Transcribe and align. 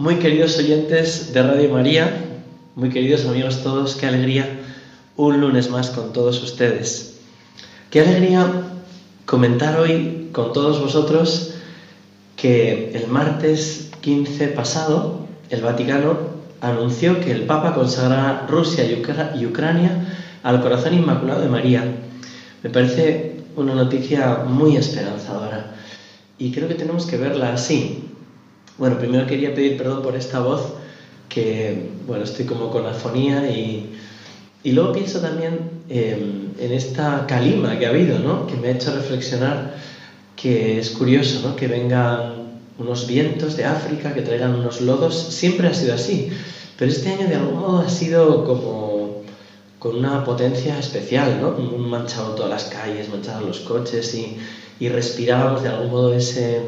Muy 0.00 0.16
queridos 0.16 0.56
oyentes 0.56 1.34
de 1.34 1.42
Radio 1.42 1.68
María, 1.68 2.24
muy 2.74 2.88
queridos 2.88 3.26
amigos 3.26 3.62
todos, 3.62 3.96
qué 3.96 4.06
alegría 4.06 4.58
un 5.18 5.42
lunes 5.42 5.68
más 5.68 5.90
con 5.90 6.14
todos 6.14 6.42
ustedes. 6.42 7.20
Qué 7.90 8.00
alegría 8.00 8.62
comentar 9.26 9.78
hoy 9.78 10.30
con 10.32 10.54
todos 10.54 10.80
vosotros 10.80 11.52
que 12.34 12.92
el 12.94 13.08
martes 13.08 13.90
15 14.00 14.48
pasado 14.48 15.26
el 15.50 15.60
Vaticano 15.60 16.16
anunció 16.62 17.20
que 17.20 17.32
el 17.32 17.42
Papa 17.42 17.74
consagrará 17.74 18.46
Rusia 18.48 18.86
y 18.86 19.44
Ucrania 19.44 20.16
al 20.42 20.62
corazón 20.62 20.94
inmaculado 20.94 21.42
de 21.42 21.50
María. 21.50 21.84
Me 22.62 22.70
parece 22.70 23.42
una 23.54 23.74
noticia 23.74 24.44
muy 24.48 24.76
esperanzadora 24.76 25.74
y 26.38 26.52
creo 26.52 26.68
que 26.68 26.74
tenemos 26.74 27.04
que 27.04 27.18
verla 27.18 27.52
así, 27.52 28.09
bueno, 28.80 28.98
primero 28.98 29.26
quería 29.26 29.54
pedir 29.54 29.76
perdón 29.76 30.02
por 30.02 30.16
esta 30.16 30.40
voz, 30.40 30.72
que, 31.28 31.90
bueno, 32.06 32.24
estoy 32.24 32.46
como 32.46 32.70
con 32.70 32.86
afonía 32.86 33.46
y, 33.50 33.92
y 34.64 34.72
luego 34.72 34.94
pienso 34.94 35.20
también 35.20 35.84
em, 35.90 36.48
en 36.58 36.72
esta 36.72 37.26
calima 37.26 37.78
que 37.78 37.84
ha 37.84 37.90
habido, 37.90 38.18
¿no? 38.20 38.46
Que 38.46 38.56
me 38.56 38.68
ha 38.68 38.70
hecho 38.72 38.90
reflexionar 38.90 39.74
que 40.34 40.78
es 40.78 40.90
curioso, 40.92 41.46
¿no? 41.46 41.56
Que 41.56 41.68
vengan 41.68 42.52
unos 42.78 43.06
vientos 43.06 43.54
de 43.54 43.66
África, 43.66 44.14
que 44.14 44.22
traigan 44.22 44.54
unos 44.54 44.80
lodos, 44.80 45.14
siempre 45.14 45.68
ha 45.68 45.74
sido 45.74 45.92
así, 45.92 46.30
pero 46.78 46.90
este 46.90 47.10
año 47.10 47.28
de 47.28 47.34
algún 47.34 47.60
modo 47.60 47.80
ha 47.80 47.88
sido 47.90 48.44
como 48.44 49.20
con 49.78 49.94
una 49.96 50.24
potencia 50.24 50.78
especial, 50.78 51.38
¿no? 51.38 51.50
Un 51.50 51.90
manchado 51.90 52.34
todas 52.34 52.50
las 52.50 52.64
calles, 52.64 53.10
manchado 53.10 53.46
los 53.46 53.60
coches 53.60 54.14
y, 54.14 54.38
y 54.78 54.88
respirábamos 54.88 55.62
de 55.62 55.68
algún 55.68 55.90
modo 55.90 56.14
ese, 56.14 56.62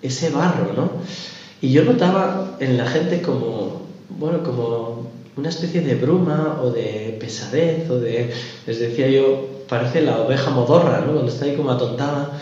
ese 0.00 0.30
barro, 0.30 0.72
¿no? 0.72 0.90
Y 1.60 1.72
yo 1.72 1.84
notaba 1.84 2.56
en 2.60 2.76
la 2.76 2.86
gente 2.86 3.22
como, 3.22 3.82
bueno, 4.10 4.42
como 4.42 5.10
una 5.36 5.48
especie 5.48 5.80
de 5.80 5.94
bruma 5.94 6.60
o 6.62 6.70
de 6.70 7.16
pesadez 7.20 7.88
o 7.90 7.98
de, 7.98 8.32
les 8.66 8.78
decía 8.78 9.08
yo, 9.08 9.64
parece 9.68 10.02
la 10.02 10.20
oveja 10.20 10.50
modorra, 10.50 11.00
¿no? 11.00 11.12
Cuando 11.12 11.32
está 11.32 11.44
ahí 11.44 11.56
como 11.56 11.70
atontada. 11.70 12.38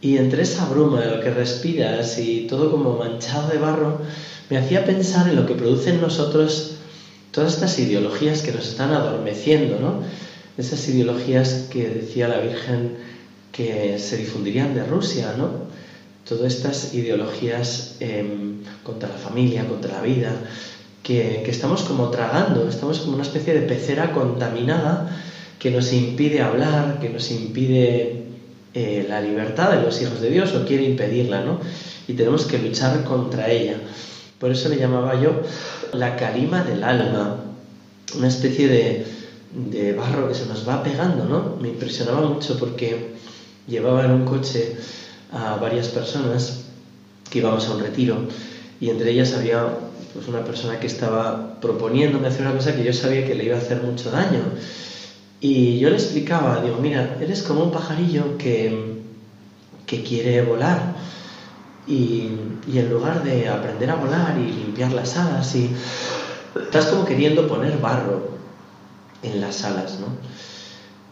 Y 0.00 0.16
entre 0.16 0.42
esa 0.42 0.68
bruma, 0.68 1.04
lo 1.04 1.20
que 1.20 1.30
respiras 1.30 2.18
y 2.18 2.46
todo 2.46 2.70
como 2.70 2.98
manchado 2.98 3.48
de 3.48 3.58
barro, 3.58 4.00
me 4.48 4.58
hacía 4.58 4.84
pensar 4.84 5.28
en 5.28 5.36
lo 5.36 5.46
que 5.46 5.54
producen 5.54 5.96
en 5.96 6.02
nosotros 6.02 6.76
todas 7.32 7.54
estas 7.54 7.78
ideologías 7.78 8.42
que 8.42 8.52
nos 8.52 8.68
están 8.68 8.92
adormeciendo, 8.92 9.78
¿no? 9.78 10.02
Esas 10.56 10.88
ideologías 10.88 11.66
que 11.70 11.88
decía 11.88 12.28
la 12.28 12.40
Virgen 12.40 12.96
que 13.52 13.98
se 13.98 14.16
difundirían 14.16 14.74
de 14.74 14.84
Rusia, 14.84 15.34
¿no? 15.36 15.68
Todas 16.28 16.54
estas 16.54 16.92
ideologías 16.92 17.96
em, 18.00 18.60
contra 18.82 19.08
la 19.08 19.16
familia, 19.16 19.66
contra 19.66 19.94
la 19.94 20.02
vida, 20.02 20.32
que, 21.02 21.48
estamos 21.48 21.82
como 21.82 22.10
tragando, 22.10 22.68
estamos 22.68 22.98
como 22.98 23.14
una 23.14 23.22
especie 23.22 23.54
de 23.54 23.62
pecera 23.62 24.12
contaminada 24.12 25.08
que 25.58 25.70
nos 25.70 25.92
impide 25.92 26.42
hablar, 26.42 26.98
que 27.00 27.08
nos 27.08 27.30
impide 27.30 28.24
eh, 28.74 29.06
la 29.08 29.22
libertad 29.22 29.72
de 29.72 29.82
los 29.82 30.00
hijos 30.02 30.20
de 30.20 30.28
Dios 30.28 30.54
o 30.54 30.66
quiere 30.66 30.84
impedirla, 30.84 31.40
¿no? 31.40 31.60
Y 32.06 32.12
tenemos 32.12 32.44
que 32.44 32.58
luchar 32.58 33.04
contra 33.04 33.50
ella. 33.50 33.80
Por 34.38 34.52
eso 34.52 34.68
le 34.68 34.76
llamaba 34.76 35.20
yo 35.20 35.42
la 35.94 36.16
calima 36.16 36.62
del 36.62 36.84
alma, 36.84 37.36
una 38.14 38.28
especie 38.28 38.68
de, 38.68 39.06
de 39.70 39.94
barro 39.94 40.28
que 40.28 40.34
se 40.34 40.46
nos 40.46 40.68
va 40.68 40.82
pegando, 40.82 41.24
¿no? 41.24 41.56
Me 41.60 41.68
impresionaba 41.68 42.20
mucho 42.20 42.58
porque 42.58 43.14
llevaba 43.66 44.04
en 44.04 44.10
un 44.10 44.24
coche 44.26 44.76
a 45.32 45.56
varias 45.56 45.88
personas 45.88 46.64
que 47.30 47.38
íbamos 47.38 47.66
a 47.68 47.74
un 47.74 47.80
retiro 47.80 48.26
y 48.80 48.90
entre 48.90 49.10
ellas 49.10 49.34
había 49.34 49.66
pues, 50.12 50.28
una 50.28 50.44
persona 50.44 50.78
que 50.80 50.86
estaba 50.86 51.60
proponiéndome 51.60 52.28
hacer 52.28 52.46
una 52.46 52.54
cosa 52.54 52.74
que 52.74 52.84
yo 52.84 52.92
sabía 52.92 53.26
que 53.26 53.34
le 53.34 53.44
iba 53.44 53.56
a 53.56 53.60
hacer 53.60 53.82
mucho 53.82 54.10
daño. 54.10 54.42
Y 55.40 55.78
yo 55.78 55.90
le 55.90 55.96
explicaba, 55.96 56.60
digo, 56.62 56.78
mira, 56.80 57.16
eres 57.20 57.42
como 57.42 57.62
un 57.62 57.70
pajarillo 57.70 58.36
que, 58.38 59.02
que 59.86 60.02
quiere 60.02 60.42
volar 60.42 60.96
y, 61.86 62.30
y, 62.66 62.78
en 62.78 62.90
lugar 62.90 63.22
de 63.22 63.48
aprender 63.48 63.90
a 63.90 63.94
volar 63.94 64.36
y 64.38 64.50
limpiar 64.52 64.92
las 64.92 65.16
alas, 65.16 65.54
y 65.54 65.70
estás 66.60 66.86
como 66.86 67.04
queriendo 67.04 67.46
poner 67.46 67.78
barro 67.78 68.32
en 69.22 69.40
las 69.40 69.64
alas, 69.64 69.98
¿no? 70.00 70.08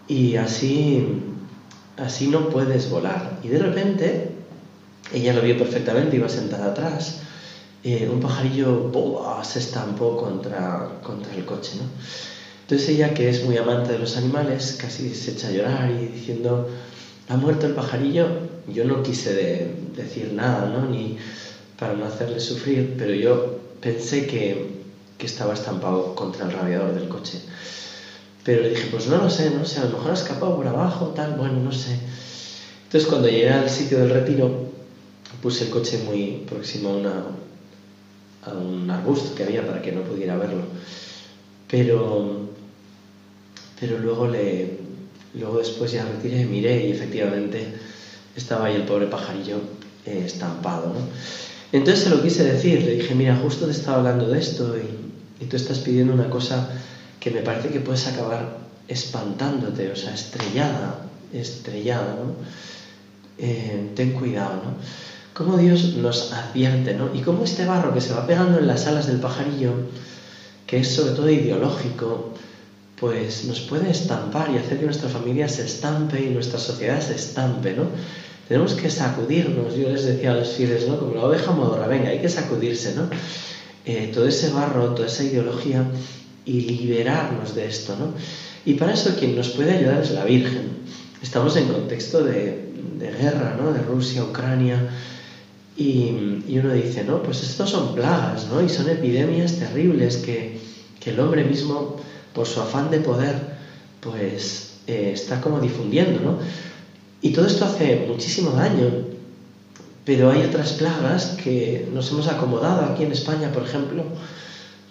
Y 0.08 0.36
así 0.36 1.22
así 1.96 2.28
no 2.28 2.48
puedes 2.50 2.90
volar. 2.90 3.38
Y 3.42 3.48
de 3.48 3.58
repente, 3.58 4.30
ella 5.12 5.32
lo 5.32 5.42
vio 5.42 5.58
perfectamente, 5.58 6.16
iba 6.16 6.28
sentada 6.28 6.66
atrás, 6.66 7.20
eh, 7.84 8.08
un 8.10 8.20
pajarillo 8.20 8.90
se 9.42 9.60
estampó 9.60 10.16
contra, 10.16 10.98
contra 11.02 11.32
el 11.34 11.44
coche. 11.44 11.76
¿no? 11.76 11.84
Entonces 12.62 12.88
ella, 12.88 13.14
que 13.14 13.28
es 13.28 13.44
muy 13.44 13.56
amante 13.56 13.92
de 13.92 13.98
los 13.98 14.16
animales, 14.16 14.76
casi 14.80 15.14
se 15.14 15.32
echa 15.32 15.48
a 15.48 15.52
llorar 15.52 15.90
y 15.90 16.06
diciendo, 16.06 16.68
ha 17.28 17.36
muerto 17.36 17.66
el 17.66 17.74
pajarillo. 17.74 18.26
Yo 18.66 18.84
no 18.84 19.02
quise 19.04 19.70
decir 19.94 20.32
nada, 20.32 20.66
¿no? 20.66 20.86
ni 20.86 21.18
para 21.78 21.92
no 21.92 22.06
hacerle 22.06 22.40
sufrir, 22.40 22.96
pero 22.98 23.14
yo 23.14 23.58
pensé 23.80 24.26
que, 24.26 24.70
que 25.16 25.26
estaba 25.26 25.54
estampado 25.54 26.14
contra 26.16 26.46
el 26.46 26.52
radiador 26.52 26.94
del 26.94 27.08
coche. 27.08 27.38
Pero 28.46 28.62
le 28.62 28.70
dije, 28.70 28.86
pues 28.92 29.08
no 29.08 29.16
lo 29.16 29.28
sé, 29.28 29.50
no 29.50 29.64
sé, 29.64 29.80
a 29.80 29.86
lo 29.86 29.96
mejor 29.96 30.12
ha 30.12 30.14
escapado 30.14 30.54
por 30.54 30.68
abajo, 30.68 31.06
tal, 31.06 31.32
bueno, 31.32 31.58
no 31.58 31.72
sé. 31.72 31.98
Entonces 32.84 33.08
cuando 33.08 33.28
llegué 33.28 33.50
al 33.50 33.68
sitio 33.68 33.98
del 33.98 34.10
retiro, 34.10 34.68
puse 35.42 35.64
el 35.64 35.70
coche 35.70 35.98
muy 35.98 36.44
próximo 36.48 36.90
a, 36.90 36.92
una, 36.92 37.22
un 38.56 38.88
arbusto 38.88 39.34
que 39.34 39.42
había 39.42 39.66
para 39.66 39.82
que 39.82 39.90
no 39.90 40.02
pudiera 40.02 40.36
verlo. 40.36 40.62
Pero, 41.68 42.42
pero 43.80 43.98
luego, 43.98 44.28
le, 44.28 44.70
luego 45.34 45.58
después 45.58 45.90
ya 45.90 46.04
retiré, 46.04 46.44
miré 46.44 46.86
y 46.86 46.92
efectivamente 46.92 47.66
estaba 48.36 48.66
ahí 48.66 48.76
el 48.76 48.84
pobre 48.84 49.06
pajarillo 49.06 49.56
eh, 50.04 50.22
estampado. 50.24 50.94
¿no? 50.94 51.00
Entonces 51.72 52.04
se 52.04 52.10
lo 52.10 52.22
quise 52.22 52.44
decir, 52.44 52.84
le 52.84 52.92
dije, 52.92 53.12
mira, 53.16 53.34
justo 53.34 53.66
te 53.66 53.72
estaba 53.72 53.98
hablando 53.98 54.28
de 54.28 54.38
esto 54.38 54.76
y 54.78 55.44
tú 55.46 55.56
estás 55.56 55.80
pidiendo 55.80 56.12
una 56.12 56.30
cosa 56.30 56.70
que 57.26 57.32
me 57.32 57.40
parece 57.40 57.70
que 57.70 57.80
puedes 57.80 58.06
acabar 58.06 58.58
espantándote, 58.86 59.90
o 59.90 59.96
sea, 59.96 60.14
estrellada, 60.14 61.00
estrellada, 61.32 62.14
¿no? 62.14 62.36
Eh, 63.36 63.90
ten 63.96 64.12
cuidado, 64.12 64.62
¿no? 64.62 64.74
Cómo 65.34 65.56
Dios 65.56 65.96
nos 65.96 66.32
advierte, 66.32 66.94
¿no? 66.94 67.12
Y 67.12 67.22
cómo 67.22 67.42
este 67.42 67.66
barro 67.66 67.92
que 67.92 68.00
se 68.00 68.14
va 68.14 68.28
pegando 68.28 68.60
en 68.60 68.68
las 68.68 68.86
alas 68.86 69.08
del 69.08 69.18
pajarillo, 69.18 69.72
que 70.68 70.78
es 70.78 70.94
sobre 70.94 71.16
todo 71.16 71.28
ideológico, 71.28 72.34
pues 72.94 73.44
nos 73.46 73.58
puede 73.62 73.90
estampar 73.90 74.50
y 74.52 74.58
hacer 74.58 74.78
que 74.78 74.84
nuestra 74.84 75.08
familia 75.08 75.48
se 75.48 75.64
estampe 75.64 76.22
y 76.22 76.28
nuestra 76.28 76.60
sociedad 76.60 77.00
se 77.00 77.16
estampe, 77.16 77.72
¿no? 77.72 77.86
Tenemos 78.46 78.74
que 78.74 78.88
sacudirnos, 78.88 79.74
yo 79.74 79.88
les 79.88 80.04
decía 80.04 80.30
a 80.30 80.34
los 80.34 80.50
fieles, 80.50 80.86
¿no? 80.86 80.96
Como 81.00 81.16
la 81.16 81.24
oveja 81.24 81.50
modorra, 81.50 81.88
venga, 81.88 82.10
hay 82.10 82.20
que 82.20 82.28
sacudirse, 82.28 82.94
¿no? 82.94 83.10
Eh, 83.84 84.12
todo 84.14 84.28
ese 84.28 84.50
barro, 84.50 84.94
toda 84.94 85.08
esa 85.08 85.24
ideología 85.24 85.84
y 86.46 86.60
liberarnos 86.60 87.54
de 87.54 87.66
esto, 87.66 87.96
¿no? 87.98 88.14
Y 88.64 88.74
para 88.74 88.94
eso 88.94 89.14
quien 89.18 89.36
nos 89.36 89.48
puede 89.50 89.76
ayudar 89.76 90.02
es 90.02 90.12
la 90.12 90.24
Virgen. 90.24 90.70
Estamos 91.22 91.56
en 91.56 91.68
contexto 91.68 92.24
de, 92.24 92.64
guerra, 92.98 93.56
¿no? 93.60 93.72
De 93.72 93.82
Rusia, 93.82 94.24
Ucrania, 94.24 94.88
y, 95.76 96.42
y, 96.48 96.58
uno 96.58 96.72
dice, 96.72 97.04
no, 97.04 97.22
pues 97.22 97.42
estos 97.42 97.68
son 97.70 97.94
plagas, 97.94 98.46
¿no? 98.46 98.62
Y 98.62 98.68
son 98.68 98.88
epidemias 98.88 99.56
terribles 99.56 100.16
que, 100.16 100.58
que 100.98 101.10
el 101.10 101.20
hombre 101.20 101.44
mismo, 101.44 101.96
por 102.32 102.46
su 102.46 102.60
afán 102.60 102.90
de 102.90 103.00
poder, 103.00 103.34
pues 104.00 104.78
eh, 104.86 105.10
está 105.12 105.40
como 105.40 105.60
difundiendo, 105.60 106.20
¿no? 106.20 106.38
Y 107.20 107.30
todo 107.30 107.46
esto 107.46 107.64
hace 107.64 108.06
muchísimo 108.08 108.52
daño, 108.52 108.88
pero 110.04 110.30
hay 110.30 110.42
otras 110.44 110.72
plagas 110.72 111.36
que 111.42 111.88
nos 111.92 112.10
hemos 112.12 112.28
acomodado 112.28 112.84
aquí 112.84 113.02
en 113.02 113.12
España, 113.12 113.50
por 113.52 113.64
ejemplo, 113.64 114.04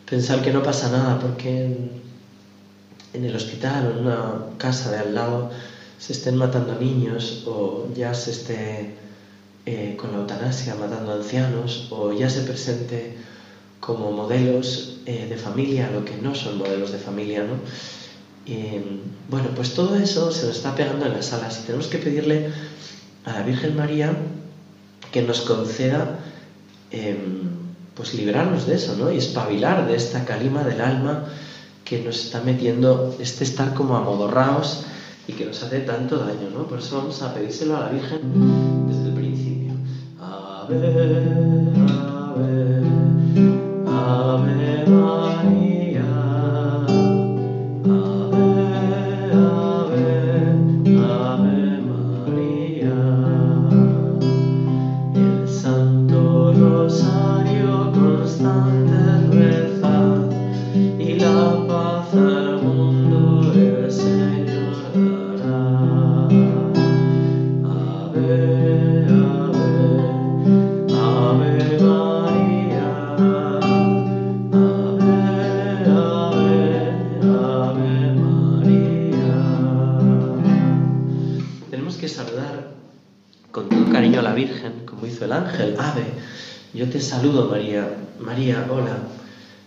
pensar 0.09 0.41
que 0.41 0.51
no 0.51 0.61
pasa 0.61 0.89
nada 0.89 1.19
porque 1.19 1.65
en, 3.13 3.25
el 3.25 3.35
hospital 3.35 3.87
o 3.87 3.91
en 3.91 3.97
una 4.05 4.57
casa 4.57 4.91
de 4.91 4.97
al 4.99 5.15
lado 5.15 5.51
se 5.97 6.13
estén 6.13 6.35
matando 6.37 6.77
niños 6.79 7.43
o 7.47 7.87
ya 7.95 8.13
se 8.13 8.31
esté 8.31 8.95
eh, 9.65 9.95
con 9.97 10.11
la 10.11 10.19
eutanasia 10.19 10.75
matando 10.75 11.13
ancianos 11.13 11.87
o 11.91 12.13
ya 12.13 12.29
se 12.29 12.41
presente 12.41 13.17
como 13.79 14.11
modelos 14.11 14.99
eh, 15.05 15.27
de 15.29 15.37
familia, 15.37 15.89
lo 15.91 16.03
que 16.05 16.17
no 16.17 16.35
son 16.35 16.57
modelos 16.57 16.91
de 16.91 16.97
familia, 16.97 17.43
¿no? 17.43 17.55
bueno, 19.27 19.49
pues 19.55 19.73
todo 19.73 19.95
eso 19.95 20.31
se 20.31 20.45
nos 20.45 20.57
está 20.57 20.75
pegando 20.75 21.07
en 21.07 21.13
las 21.13 21.33
alas 21.33 21.61
y 21.61 21.65
tenemos 21.65 21.87
que 21.87 21.97
pedirle 21.97 22.51
a 23.25 23.33
la 23.33 23.41
Virgen 23.41 23.75
María 23.75 24.15
que 25.11 25.23
nos 25.23 25.41
conceda 25.41 26.19
em, 26.91 27.64
pues 27.95 28.13
librarnos 28.13 28.67
de 28.67 28.75
eso, 28.75 28.95
¿no? 28.97 29.11
Y 29.11 29.17
espabilar 29.17 29.87
de 29.87 29.95
esta 29.95 30.25
calima 30.25 30.63
del 30.63 30.81
alma 30.81 31.25
que 31.83 32.01
nos 32.03 32.25
está 32.25 32.41
metiendo 32.41 33.15
este 33.19 33.43
estar 33.43 33.73
como 33.73 33.95
amodorraos 33.95 34.85
y 35.27 35.33
que 35.33 35.45
nos 35.45 35.63
hace 35.63 35.79
tanto 35.79 36.17
daño, 36.17 36.49
¿no? 36.53 36.67
Por 36.67 36.79
eso 36.79 36.97
vamos 36.97 37.21
a 37.21 37.33
pedírselo 37.33 37.77
a 37.77 37.81
la 37.81 37.89
Virgen 37.89 38.87
desde 38.87 39.09
el 39.09 39.13
principio. 39.13 39.73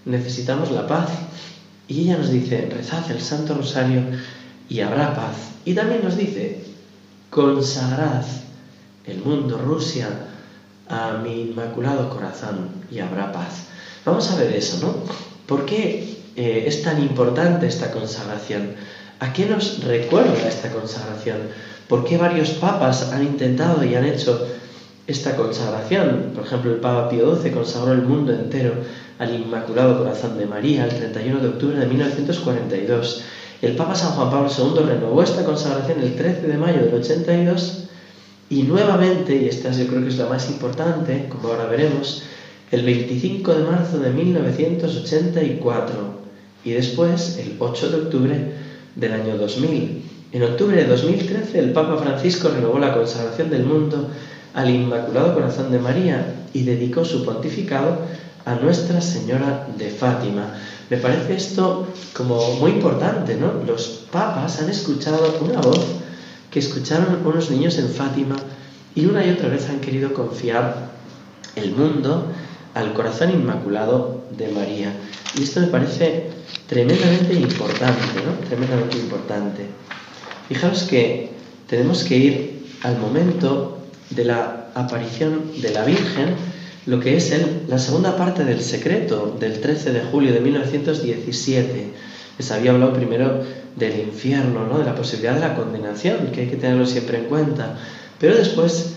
Necesitamos 0.05 0.71
la 0.71 0.87
paz. 0.87 1.11
Y 1.89 2.03
ella 2.03 2.19
nos 2.19 2.31
dice, 2.31 2.69
rezad 2.71 3.11
el 3.11 3.21
Santo 3.21 3.55
Rosario 3.55 4.03
y 4.69 4.81
habrá 4.81 5.15
paz. 5.15 5.37
Y 5.65 5.75
también 5.75 6.05
nos 6.05 6.17
dice, 6.17 6.65
consagrad 7.31 8.25
el 9.07 9.19
mundo, 9.19 9.59
Rusia, 9.59 10.09
a 10.89 11.19
mi 11.23 11.43
inmaculado 11.43 12.11
corazón 12.11 12.71
y 12.91 13.01
habrá 13.01 13.33
paz. 13.33 13.65
Vamos 14.05 14.31
a 14.31 14.37
ver 14.37 14.55
eso, 14.55 14.87
¿no? 14.87 14.95
¿Por 15.47 15.65
qué 15.65 16.19
eh, 16.37 16.65
es 16.67 16.83
tan 16.83 17.01
importante 17.03 17.67
esta 17.67 17.91
consagración? 17.91 18.75
¿A 19.21 19.33
qué 19.33 19.47
nos 19.47 19.83
recuerda 19.85 20.47
esta 20.47 20.71
consagración? 20.71 21.39
¿Por 21.89 22.05
qué 22.05 22.17
varios 22.17 22.51
papas 22.51 23.13
han 23.13 23.25
intentado 23.25 23.83
y 23.85 23.95
han 23.95 24.05
hecho 24.05 24.47
esta 25.07 25.37
consagración? 25.37 26.33
Por 26.35 26.45
ejemplo, 26.45 26.73
el 26.73 26.81
Papa 26.81 27.09
Pío 27.09 27.35
XII 27.35 27.51
consagró 27.51 27.93
el 27.93 28.03
mundo 28.03 28.33
entero 28.33 28.75
al 29.19 29.35
Inmaculado 29.35 29.99
Corazón 29.99 30.39
de 30.39 30.47
María 30.47 30.85
el 30.85 30.95
31 30.95 31.41
de 31.41 31.49
octubre 31.49 31.79
de 31.79 31.87
1942. 31.87 33.23
El 33.61 33.75
Papa 33.75 33.95
San 33.95 34.13
Juan 34.13 34.31
Pablo 34.31 34.49
II 34.57 34.85
renovó 34.87 35.23
esta 35.23 35.45
consagración 35.45 36.01
el 36.01 36.15
13 36.15 36.47
de 36.47 36.57
mayo 36.57 36.85
del 36.85 36.95
82 36.95 37.89
y 38.51 38.63
nuevamente, 38.63 39.37
y 39.37 39.49
esta 39.49 39.73
yo 39.73 39.87
creo 39.89 40.03
que 40.03 40.09
es 40.09 40.19
la 40.19 40.27
más 40.27 40.49
importante, 40.49 41.27
como 41.29 41.49
ahora 41.49 41.67
veremos, 41.67 42.23
el 42.71 42.83
25 42.85 43.55
de 43.55 43.65
marzo 43.65 43.99
de 43.99 44.11
1984 44.11 45.95
y 46.65 46.71
después 46.71 47.39
el 47.39 47.57
8 47.59 47.91
de 47.91 47.97
octubre 47.97 48.53
del 48.95 49.13
año 49.13 49.37
2000. 49.37 50.03
En 50.33 50.43
octubre 50.43 50.77
de 50.77 50.85
2013 50.85 51.59
el 51.59 51.73
Papa 51.73 51.97
Francisco 51.97 52.49
renovó 52.49 52.79
la 52.79 52.95
consagración 52.95 53.51
del 53.51 53.65
mundo 53.65 54.09
al 54.55 54.71
Inmaculado 54.71 55.35
Corazón 55.35 55.73
de 55.73 55.79
María 55.79 56.35
y 56.53 56.63
dedicó 56.63 57.05
su 57.05 57.25
pontificado 57.25 57.99
a 58.49 58.55
Nuestra 58.55 59.03
Señora 59.03 59.69
de 59.77 59.91
Fátima. 59.91 60.55
Me 60.89 60.97
parece 60.97 61.37
esto 61.37 61.87
como 62.15 62.55
muy 62.55 62.73
importante, 62.73 63.37
¿no? 63.37 63.53
Los 63.67 64.07
papas 64.11 64.63
han 64.63 64.71
escuchado 64.71 65.39
una 65.43 65.61
voz 65.61 65.85
que 66.51 66.61
escucharon 66.61 67.27
unos 67.27 67.51
niños 67.51 67.77
en 67.77 67.91
Fátima 67.91 68.37
y 68.95 69.05
una 69.05 69.25
y 69.27 69.31
otra 69.31 69.51
vez 69.51 69.69
han 69.69 69.81
querido 69.81 70.15
confiar 70.15 70.89
el 71.57 71.73
mundo 71.73 72.33
al 72.75 72.95
corazón 72.95 73.33
inmaculado 73.33 74.25
de 74.35 74.49
María. 74.49 74.95
Y 75.39 75.43
esto 75.43 75.61
me 75.61 75.67
parece 75.67 76.31
tremendamente 76.67 77.35
importante, 77.35 78.03
¿no? 78.25 78.47
Tremendamente 78.47 78.97
importante. 78.97 79.67
Fijaos 80.49 80.85
que 80.85 81.33
tenemos 81.67 82.03
que 82.03 82.17
ir 82.17 82.67
al 82.83 82.97
momento 82.97 83.77
de 84.09 84.25
la 84.25 84.71
aparición 84.75 85.53
de 85.61 85.71
la 85.71 85.85
Virgen, 85.85 86.35
lo 86.89 87.01
que 87.01 87.19
es 87.19 87.31
el, 87.33 87.65
la 87.69 87.79
segunda 87.79 88.17
parte 88.17 88.45
del 88.45 88.63
secreto 88.63 89.37
del 89.39 89.61
13 89.61 89.93
de 89.93 90.01
julio 90.01 90.33
de 90.33 90.41
1917. 90.41 91.93
Les 92.39 92.51
había 92.51 92.71
hablado 92.71 92.95
primero 92.95 93.43
del 93.77 94.01
infierno, 94.01 94.67
¿no? 94.67 94.79
de 94.79 94.87
la 94.87 94.95
posibilidad 94.95 95.35
de 95.35 95.41
la 95.41 95.55
condenación, 95.55 96.29
que 96.33 96.43
hay 96.43 96.47
que 96.47 96.57
tenerlo 96.57 96.87
siempre 96.87 97.19
en 97.19 97.25
cuenta. 97.25 97.77
Pero 98.19 98.35
después 98.35 98.95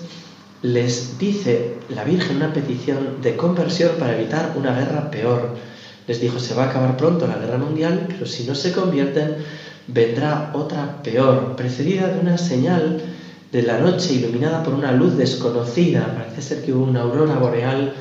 les 0.61 1.19
dice 1.19 1.73
la 1.89 2.05
Virgen 2.05 2.37
una 2.37 2.53
petición 2.53 3.21
de 3.21 3.35
conversión 3.35 3.91
para 3.99 4.17
evitar 4.17 4.53
una 4.55 4.73
guerra 4.73 5.11
peor. 5.11 5.57
Les 6.07 6.21
dijo, 6.21 6.39
se 6.39 6.53
va 6.53 6.63
a 6.63 6.69
acabar 6.69 6.95
pronto 6.95 7.27
la 7.27 7.39
guerra 7.39 7.57
mundial, 7.57 8.05
pero 8.07 8.25
si 8.25 8.45
no 8.45 8.55
se 8.55 8.71
convierten, 8.71 9.35
vendrá 9.87 10.51
otra 10.53 11.03
peor, 11.03 11.57
precedida 11.57 12.07
de 12.07 12.21
una 12.21 12.37
señal 12.37 13.01
de 13.51 13.63
la 13.63 13.79
noche 13.79 14.13
iluminada 14.13 14.63
por 14.63 14.73
una 14.73 14.91
luz 14.91 15.17
desconocida. 15.17 16.13
Parece 16.15 16.41
ser 16.41 16.63
que 16.63 16.73
hubo 16.73 16.85
una 16.85 17.01
aurora 17.01 17.35
boreal 17.35 17.93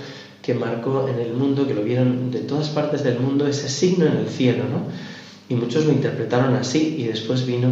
que 0.42 0.54
marcó 0.54 1.08
en 1.08 1.18
el 1.18 1.34
mundo, 1.34 1.66
que 1.66 1.74
lo 1.74 1.82
vieron 1.82 2.30
de 2.30 2.40
todas 2.40 2.68
partes 2.68 3.02
del 3.02 3.18
mundo, 3.18 3.46
ese 3.46 3.68
signo 3.68 4.06
en 4.06 4.16
el 4.16 4.28
cielo, 4.28 4.64
¿no? 4.64 4.84
Y 5.48 5.54
muchos 5.54 5.84
lo 5.84 5.92
interpretaron 5.92 6.54
así 6.54 6.96
y 6.98 7.04
después 7.04 7.44
vino 7.46 7.68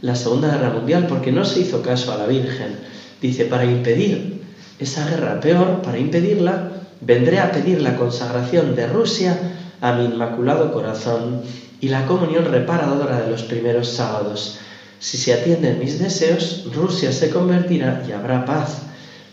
la 0.00 0.14
Segunda 0.14 0.48
Guerra 0.48 0.70
Mundial 0.70 1.06
porque 1.06 1.30
no 1.30 1.44
se 1.44 1.60
hizo 1.60 1.82
caso 1.82 2.12
a 2.12 2.16
la 2.16 2.26
Virgen. 2.26 2.78
Dice, 3.20 3.44
para 3.44 3.66
impedir 3.66 4.40
esa 4.78 5.06
guerra 5.06 5.38
peor, 5.40 5.82
para 5.82 5.98
impedirla, 5.98 6.70
vendré 7.02 7.38
a 7.38 7.52
pedir 7.52 7.82
la 7.82 7.96
consagración 7.96 8.74
de 8.74 8.86
Rusia 8.86 9.38
a 9.82 9.92
mi 9.92 10.06
inmaculado 10.06 10.72
corazón 10.72 11.42
y 11.80 11.88
la 11.88 12.06
comunión 12.06 12.46
reparadora 12.46 13.20
de 13.20 13.30
los 13.30 13.42
primeros 13.42 13.88
sábados. 13.88 14.58
Si 15.00 15.16
se 15.16 15.32
atienden 15.32 15.78
mis 15.78 15.98
deseos, 15.98 16.66
Rusia 16.74 17.10
se 17.10 17.30
convertirá 17.30 18.04
y 18.06 18.12
habrá 18.12 18.44
paz. 18.44 18.82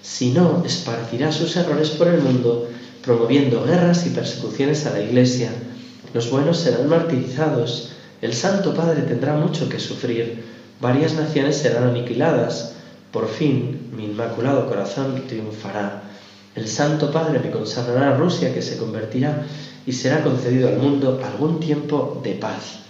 Si 0.02 0.32
no, 0.32 0.64
esparcirá 0.66 1.34
sus 1.34 1.58
errores 1.58 1.90
por 1.90 2.08
el 2.08 2.22
mundo, 2.22 2.70
promoviendo 3.04 3.66
guerras 3.66 4.08
y 4.08 4.12
persecuciones 4.12 4.86
a 4.86 4.92
la 4.92 5.02
Iglesia. 5.02 5.52
Los 6.14 6.32
buenos 6.32 6.60
serán 6.60 6.88
martirizados. 6.88 7.92
El 8.22 8.34
Santo 8.34 8.74
Padre 8.74 9.02
tendrá 9.02 9.34
mucho 9.34 9.68
que 9.68 9.78
sufrir. 9.78 10.42
Varias 10.80 11.16
naciones 11.16 11.58
serán 11.58 11.84
aniquiladas. 11.84 12.76
Por 13.12 13.28
fin, 13.28 13.90
mi 13.94 14.06
inmaculado 14.06 14.70
corazón 14.70 15.24
triunfará. 15.28 16.04
El 16.56 16.70
Santo 16.70 17.12
Padre 17.12 17.40
me 17.40 17.52
consagrará 17.52 18.16
a 18.16 18.18
Rusia, 18.18 18.54
que 18.54 18.62
se 18.62 18.78
convertirá 18.78 19.46
y 19.86 19.92
será 19.92 20.24
concedido 20.24 20.70
al 20.70 20.78
mundo 20.78 21.20
algún 21.24 21.60
tiempo 21.60 22.22
de 22.24 22.36
paz. 22.36 22.87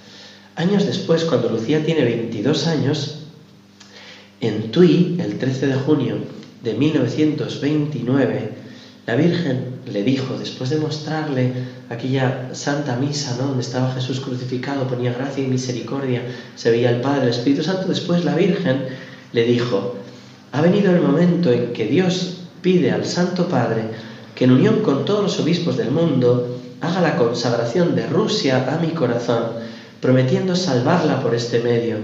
Años 0.57 0.87
después, 0.87 1.23
cuando 1.23 1.49
Lucía 1.49 1.85
tiene 1.85 2.03
22 2.03 2.65
años, 2.65 3.19
en 4.41 4.71
Tui, 4.71 5.15
el 5.23 5.37
13 5.37 5.67
de 5.67 5.75
junio 5.75 6.15
de 6.63 6.73
1929, 6.73 8.53
la 9.05 9.15
Virgen 9.15 9.75
le 9.85 10.01
dijo, 10.01 10.35
después 10.39 10.71
de 10.71 10.77
mostrarle 10.77 11.51
aquella 11.91 12.55
santa 12.55 12.95
misa, 12.95 13.37
¿no? 13.37 13.49
donde 13.49 13.61
estaba 13.61 13.93
Jesús 13.93 14.19
crucificado, 14.19 14.87
ponía 14.87 15.13
gracia 15.13 15.43
y 15.43 15.47
misericordia, 15.47 16.23
se 16.55 16.71
veía 16.71 16.89
el 16.89 17.01
Padre, 17.01 17.25
el 17.25 17.29
Espíritu 17.29 17.61
Santo, 17.61 17.87
después 17.87 18.25
la 18.25 18.33
Virgen 18.33 18.87
le 19.33 19.43
dijo, 19.43 19.95
ha 20.53 20.61
venido 20.61 20.91
el 20.91 21.01
momento 21.01 21.51
en 21.51 21.71
que 21.71 21.85
Dios 21.85 22.37
pide 22.63 22.89
al 22.89 23.05
Santo 23.05 23.47
Padre 23.47 23.83
que 24.33 24.45
en 24.45 24.53
unión 24.53 24.81
con 24.81 25.05
todos 25.05 25.21
los 25.21 25.39
obispos 25.39 25.77
del 25.77 25.91
mundo 25.91 26.59
haga 26.81 27.01
la 27.01 27.15
consagración 27.15 27.95
de 27.95 28.07
Rusia 28.07 28.73
a 28.73 28.79
mi 28.79 28.89
corazón, 28.89 29.67
prometiendo 30.07 30.55
salvarla 30.55 31.21
por 31.21 31.35
este 31.35 31.59
medio. 31.59 31.97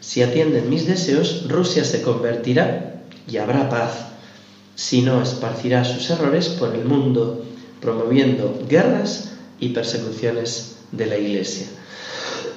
Si 0.00 0.24
atienden 0.24 0.68
mis 0.68 0.88
deseos, 0.88 1.44
Rusia 1.48 1.84
se 1.84 2.02
convertirá 2.02 3.04
y 3.28 3.36
habrá 3.36 3.68
paz. 3.68 4.06
Si 4.74 5.02
no, 5.02 5.22
esparcirá 5.22 5.84
sus 5.84 6.10
errores 6.10 6.48
por 6.48 6.74
el 6.74 6.84
mundo, 6.84 7.44
promoviendo 7.80 8.60
guerras 8.68 9.34
y 9.60 9.68
persecuciones 9.68 10.78
de 10.90 11.06
la 11.06 11.16
Iglesia. 11.16 11.68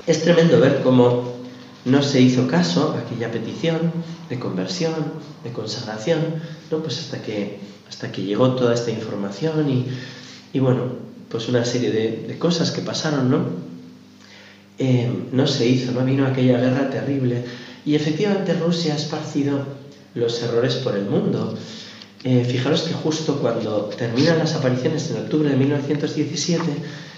Es 0.07 0.23
tremendo 0.23 0.59
ver 0.59 0.81
cómo 0.81 1.33
no 1.85 2.01
se 2.01 2.19
hizo 2.19 2.47
caso 2.47 2.95
a 2.97 3.01
aquella 3.01 3.31
petición 3.31 3.93
de 4.31 4.39
conversión, 4.39 4.95
de 5.43 5.51
consagración, 5.51 6.41
¿no? 6.71 6.79
pues 6.79 6.97
hasta 6.97 7.21
que, 7.21 7.59
hasta 7.87 8.11
que 8.11 8.23
llegó 8.23 8.55
toda 8.55 8.73
esta 8.73 8.89
información 8.89 9.69
y, 9.69 9.85
y 10.53 10.59
bueno, 10.59 10.85
pues 11.29 11.49
una 11.49 11.63
serie 11.65 11.91
de, 11.91 12.39
cosas 12.39 12.71
que 12.71 12.81
pasaron, 12.81 13.29
¿no? 13.29 13.76
Eh, 14.79 15.09
no 15.31 15.47
se 15.47 15.67
hizo, 15.67 15.91
¿no? 15.91 16.05
Vino 16.05 16.27
aquella 16.27 16.59
guerra 16.59 16.89
terrible 16.89 17.43
y 17.85 17.95
efectivamente 17.95 18.53
Rusia 18.53 18.93
ha 18.93 18.97
esparcido 18.97 19.59
los 20.13 20.41
errores 20.43 20.75
por 20.75 20.95
el 20.95 21.05
mundo. 21.05 21.57
Eh, 22.23 22.45
fijaros 22.45 22.81
que 22.81 22.93
justo 22.93 23.39
cuando 23.39 23.85
terminan 23.97 24.39
las 24.39 24.55
apariciones 24.55 25.09
en 25.09 25.17
octubre 25.17 25.49
de 25.49 25.55
1917 25.55 26.63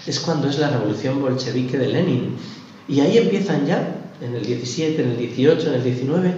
es 0.06 0.20
cuando 0.20 0.48
es 0.48 0.58
la 0.58 0.70
revolución 0.70 1.20
bolchevique 1.20 1.76
de 1.76 1.88
Lenin. 1.88 2.36
Y 2.88 3.00
ahí 3.00 3.18
empiezan 3.18 3.66
ya, 3.66 3.96
en 4.20 4.34
el 4.34 4.44
17, 4.44 5.02
en 5.02 5.10
el 5.10 5.16
18, 5.16 5.68
en 5.68 5.74
el 5.74 5.84
19, 5.84 6.34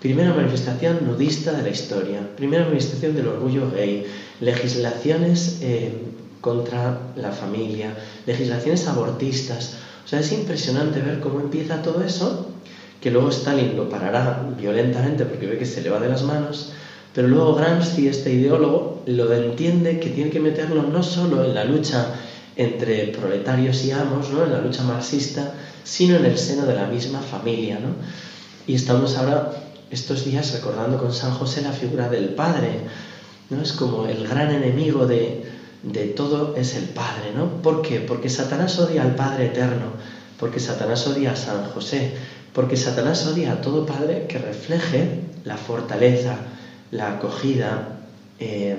primera 0.00 0.32
manifestación 0.32 1.06
nudista 1.06 1.52
de 1.52 1.62
la 1.62 1.70
historia, 1.70 2.20
primera 2.36 2.64
manifestación 2.64 3.14
del 3.14 3.28
orgullo 3.28 3.70
gay, 3.70 4.06
legislaciones 4.40 5.58
eh, 5.60 5.92
contra 6.40 7.12
la 7.16 7.32
familia, 7.32 7.96
legislaciones 8.26 8.86
abortistas. 8.86 9.78
O 10.04 10.08
sea, 10.08 10.20
es 10.20 10.32
impresionante 10.32 11.00
ver 11.00 11.20
cómo 11.20 11.40
empieza 11.40 11.82
todo 11.82 12.02
eso, 12.02 12.50
que 13.00 13.10
luego 13.10 13.30
Stalin 13.30 13.76
lo 13.76 13.88
parará 13.88 14.46
violentamente 14.58 15.24
porque 15.24 15.46
ve 15.46 15.58
que 15.58 15.66
se 15.66 15.82
le 15.82 15.90
va 15.90 16.00
de 16.00 16.08
las 16.08 16.22
manos, 16.22 16.72
pero 17.14 17.28
luego 17.28 17.54
Gramsci, 17.54 18.08
este 18.08 18.32
ideólogo, 18.32 19.02
lo 19.06 19.32
entiende 19.32 20.00
que 20.00 20.10
tiene 20.10 20.30
que 20.30 20.40
meterlo 20.40 20.82
no 20.82 21.02
solo 21.02 21.44
en 21.44 21.54
la 21.54 21.64
lucha 21.64 22.14
entre 22.56 23.06
proletarios 23.08 23.84
y 23.84 23.92
amos, 23.92 24.30
¿no? 24.30 24.44
en 24.44 24.52
la 24.52 24.60
lucha 24.60 24.82
marxista, 24.82 25.54
sino 25.84 26.16
en 26.16 26.24
el 26.24 26.36
seno 26.38 26.66
de 26.66 26.74
la 26.74 26.86
misma 26.86 27.20
familia. 27.20 27.78
¿no? 27.78 27.90
Y 28.66 28.74
estamos 28.74 29.16
ahora, 29.16 29.52
estos 29.90 30.24
días, 30.24 30.52
recordando 30.52 30.98
con 30.98 31.12
San 31.12 31.32
José 31.32 31.62
la 31.62 31.72
figura 31.72 32.08
del 32.08 32.30
Padre. 32.30 32.80
¿no? 33.50 33.62
Es 33.62 33.72
como 33.72 34.06
el 34.06 34.26
gran 34.26 34.50
enemigo 34.50 35.06
de, 35.06 35.44
de 35.84 36.06
todo 36.06 36.54
es 36.56 36.74
el 36.74 36.84
Padre. 36.84 37.32
¿no? 37.34 37.62
¿Por 37.62 37.82
qué? 37.82 38.00
Porque 38.00 38.28
Satanás 38.28 38.78
odia 38.78 39.02
al 39.02 39.14
Padre 39.14 39.46
eterno, 39.46 39.92
porque 40.38 40.60
Satanás 40.60 41.06
odia 41.06 41.32
a 41.32 41.36
San 41.36 41.64
José, 41.64 42.12
porque 42.52 42.76
Satanás 42.76 43.26
odia 43.26 43.52
a 43.52 43.60
todo 43.60 43.86
Padre 43.86 44.26
que 44.28 44.38
refleje 44.38 45.20
la 45.44 45.56
fortaleza, 45.56 46.36
la 46.90 47.14
acogida, 47.14 47.98
eh, 48.38 48.76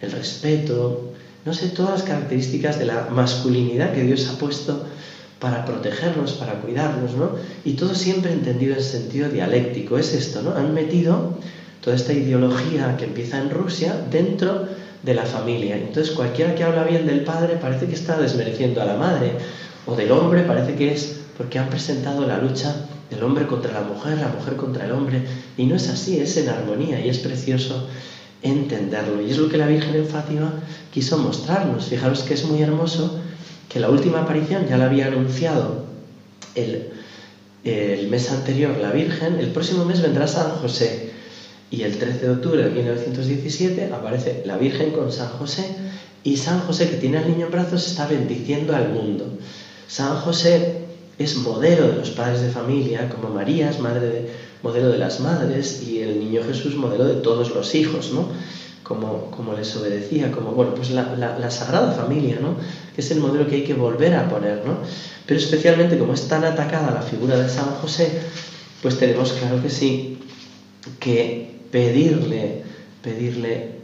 el 0.00 0.12
respeto, 0.12 1.12
no 1.44 1.52
sé, 1.52 1.68
todas 1.68 1.92
las 1.92 2.02
características 2.02 2.78
de 2.78 2.86
la 2.86 3.08
masculinidad 3.10 3.92
que 3.92 4.02
Dios 4.02 4.28
ha 4.28 4.38
puesto 4.38 4.86
para 5.38 5.64
protegernos, 5.64 6.32
para 6.34 6.60
cuidarnos, 6.60 7.14
¿no? 7.14 7.30
Y 7.64 7.72
todo 7.72 7.94
siempre 7.94 8.32
entendido 8.32 8.74
en 8.74 8.82
sentido 8.82 9.30
dialéctico. 9.30 9.96
Es 9.96 10.12
esto, 10.12 10.42
¿no? 10.42 10.54
Han 10.54 10.74
metido 10.74 11.38
toda 11.80 11.96
esta 11.96 12.12
ideología 12.12 12.96
que 12.98 13.06
empieza 13.06 13.38
en 13.38 13.48
Rusia 13.48 13.98
dentro 14.10 14.68
de 15.02 15.14
la 15.14 15.24
familia. 15.24 15.76
Entonces 15.76 16.14
cualquiera 16.14 16.54
que 16.54 16.64
habla 16.64 16.84
bien 16.84 17.06
del 17.06 17.24
padre 17.24 17.56
parece 17.56 17.86
que 17.86 17.94
está 17.94 18.18
desmereciendo 18.18 18.82
a 18.82 18.84
la 18.84 18.96
madre, 18.96 19.32
o 19.86 19.96
del 19.96 20.12
hombre 20.12 20.42
parece 20.42 20.74
que 20.74 20.92
es 20.92 21.20
porque 21.36 21.58
han 21.58 21.70
presentado 21.70 22.26
la 22.26 22.38
lucha 22.38 22.86
del 23.08 23.22
hombre 23.22 23.46
contra 23.46 23.72
la 23.72 23.80
mujer, 23.80 24.18
la 24.18 24.28
mujer 24.28 24.56
contra 24.56 24.84
el 24.84 24.92
hombre, 24.92 25.22
y 25.56 25.64
no 25.64 25.76
es 25.76 25.88
así, 25.88 26.18
es 26.18 26.36
en 26.36 26.48
armonía 26.48 27.04
y 27.04 27.08
es 27.08 27.18
precioso 27.18 27.88
entenderlo. 28.42 29.20
Y 29.22 29.30
es 29.30 29.38
lo 29.38 29.48
que 29.48 29.58
la 29.58 29.66
Virgen 29.66 29.94
en 29.94 30.06
Fátima 30.06 30.52
quiso 30.92 31.18
mostrarnos. 31.18 31.86
Fijaros 31.86 32.22
que 32.22 32.34
es 32.34 32.44
muy 32.44 32.62
hermoso 32.62 33.20
que 33.68 33.80
la 33.80 33.90
última 33.90 34.22
aparición 34.22 34.66
ya 34.68 34.76
la 34.76 34.86
había 34.86 35.06
anunciado 35.06 35.84
el, 36.54 36.90
el 37.64 38.08
mes 38.08 38.30
anterior 38.30 38.76
la 38.78 38.90
Virgen, 38.90 39.38
el 39.38 39.48
próximo 39.48 39.84
mes 39.84 40.02
vendrá 40.02 40.26
San 40.26 40.50
José. 40.50 41.09
Y 41.70 41.82
el 41.82 41.98
13 41.98 42.26
de 42.26 42.30
octubre 42.30 42.64
de 42.64 42.70
1917 42.70 43.90
aparece 43.92 44.42
la 44.44 44.56
Virgen 44.56 44.90
con 44.90 45.12
San 45.12 45.28
José 45.28 45.76
y 46.24 46.36
San 46.36 46.60
José 46.60 46.90
que 46.90 46.96
tiene 46.96 47.18
al 47.18 47.28
niño 47.28 47.46
en 47.46 47.52
brazos 47.52 47.86
está 47.86 48.06
bendiciendo 48.06 48.74
al 48.74 48.90
mundo. 48.90 49.38
San 49.88 50.16
José 50.16 50.84
es 51.18 51.36
modelo 51.36 51.88
de 51.88 51.96
los 51.96 52.10
padres 52.10 52.40
de 52.40 52.50
familia, 52.50 53.08
como 53.08 53.32
María 53.32 53.70
es 53.70 53.78
madre 53.78 54.06
de, 54.06 54.30
modelo 54.62 54.88
de 54.88 54.98
las 54.98 55.20
madres 55.20 55.82
y 55.86 56.00
el 56.00 56.18
niño 56.18 56.42
Jesús 56.46 56.74
modelo 56.76 57.04
de 57.04 57.16
todos 57.16 57.54
los 57.54 57.74
hijos, 57.74 58.12
¿no? 58.12 58.28
Como, 58.82 59.30
como 59.30 59.52
les 59.52 59.76
obedecía, 59.76 60.32
como, 60.32 60.50
bueno, 60.50 60.74
pues 60.74 60.90
la, 60.90 61.14
la, 61.16 61.50
Sagrada 61.50 61.92
Familia, 61.92 62.38
¿no? 62.40 62.56
Que 62.94 63.02
es 63.02 63.10
el 63.12 63.20
modelo 63.20 63.46
que 63.46 63.56
hay 63.56 63.64
que 63.64 63.74
volver 63.74 64.14
a 64.14 64.28
poner, 64.28 64.64
¿no? 64.66 64.78
Pero 65.26 65.38
especialmente 65.38 65.96
como 65.96 66.14
es 66.14 66.26
tan 66.26 66.44
atacada 66.44 66.90
la 66.90 67.02
figura 67.02 67.38
de 67.38 67.48
San 67.48 67.70
José, 67.76 68.10
pues 68.82 68.98
tenemos 68.98 69.32
claro 69.32 69.62
que 69.62 69.70
sí, 69.70 70.18
que 70.98 71.49
pedirle, 71.70 72.64
pedirle 73.02 73.80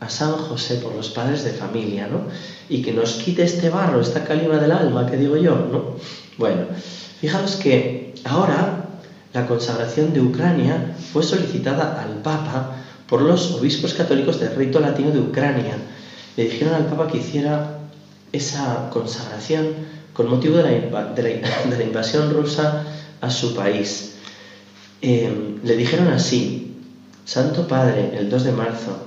a 0.00 0.10
San 0.10 0.32
José 0.32 0.76
por 0.76 0.94
los 0.94 1.10
padres 1.10 1.44
de 1.44 1.52
familia, 1.52 2.06
¿no? 2.06 2.22
Y 2.68 2.82
que 2.82 2.92
nos 2.92 3.14
quite 3.14 3.42
este 3.44 3.70
barro, 3.70 4.00
esta 4.00 4.24
calima 4.24 4.58
del 4.58 4.72
alma, 4.72 5.10
que 5.10 5.16
digo 5.16 5.36
yo, 5.36 5.54
¿no? 5.54 5.96
Bueno, 6.36 6.66
fijaros 7.20 7.56
que 7.56 8.14
ahora 8.24 8.86
la 9.32 9.46
consagración 9.46 10.12
de 10.12 10.20
Ucrania 10.20 10.94
fue 11.12 11.22
solicitada 11.22 12.02
al 12.02 12.22
Papa 12.22 12.76
por 13.08 13.22
los 13.22 13.52
obispos 13.52 13.94
católicos 13.94 14.40
del 14.40 14.54
rito 14.54 14.80
latino 14.80 15.10
de 15.10 15.20
Ucrania. 15.20 15.76
Le 16.36 16.44
dijeron 16.44 16.74
al 16.74 16.86
Papa 16.86 17.08
que 17.08 17.18
hiciera 17.18 17.78
esa 18.32 18.90
consagración 18.90 19.68
con 20.12 20.28
motivo 20.28 20.56
de 20.56 20.90
la, 20.90 21.82
invasión 21.84 22.32
rusa 22.32 22.84
a 23.20 23.30
su 23.30 23.54
país. 23.54 24.14
Eh, 25.02 25.58
le 25.62 25.76
dijeron 25.76 26.08
así, 26.08 26.65
Santo 27.26 27.66
Padre, 27.66 28.12
el 28.16 28.30
2 28.30 28.44
de 28.44 28.52
marzo, 28.52 29.04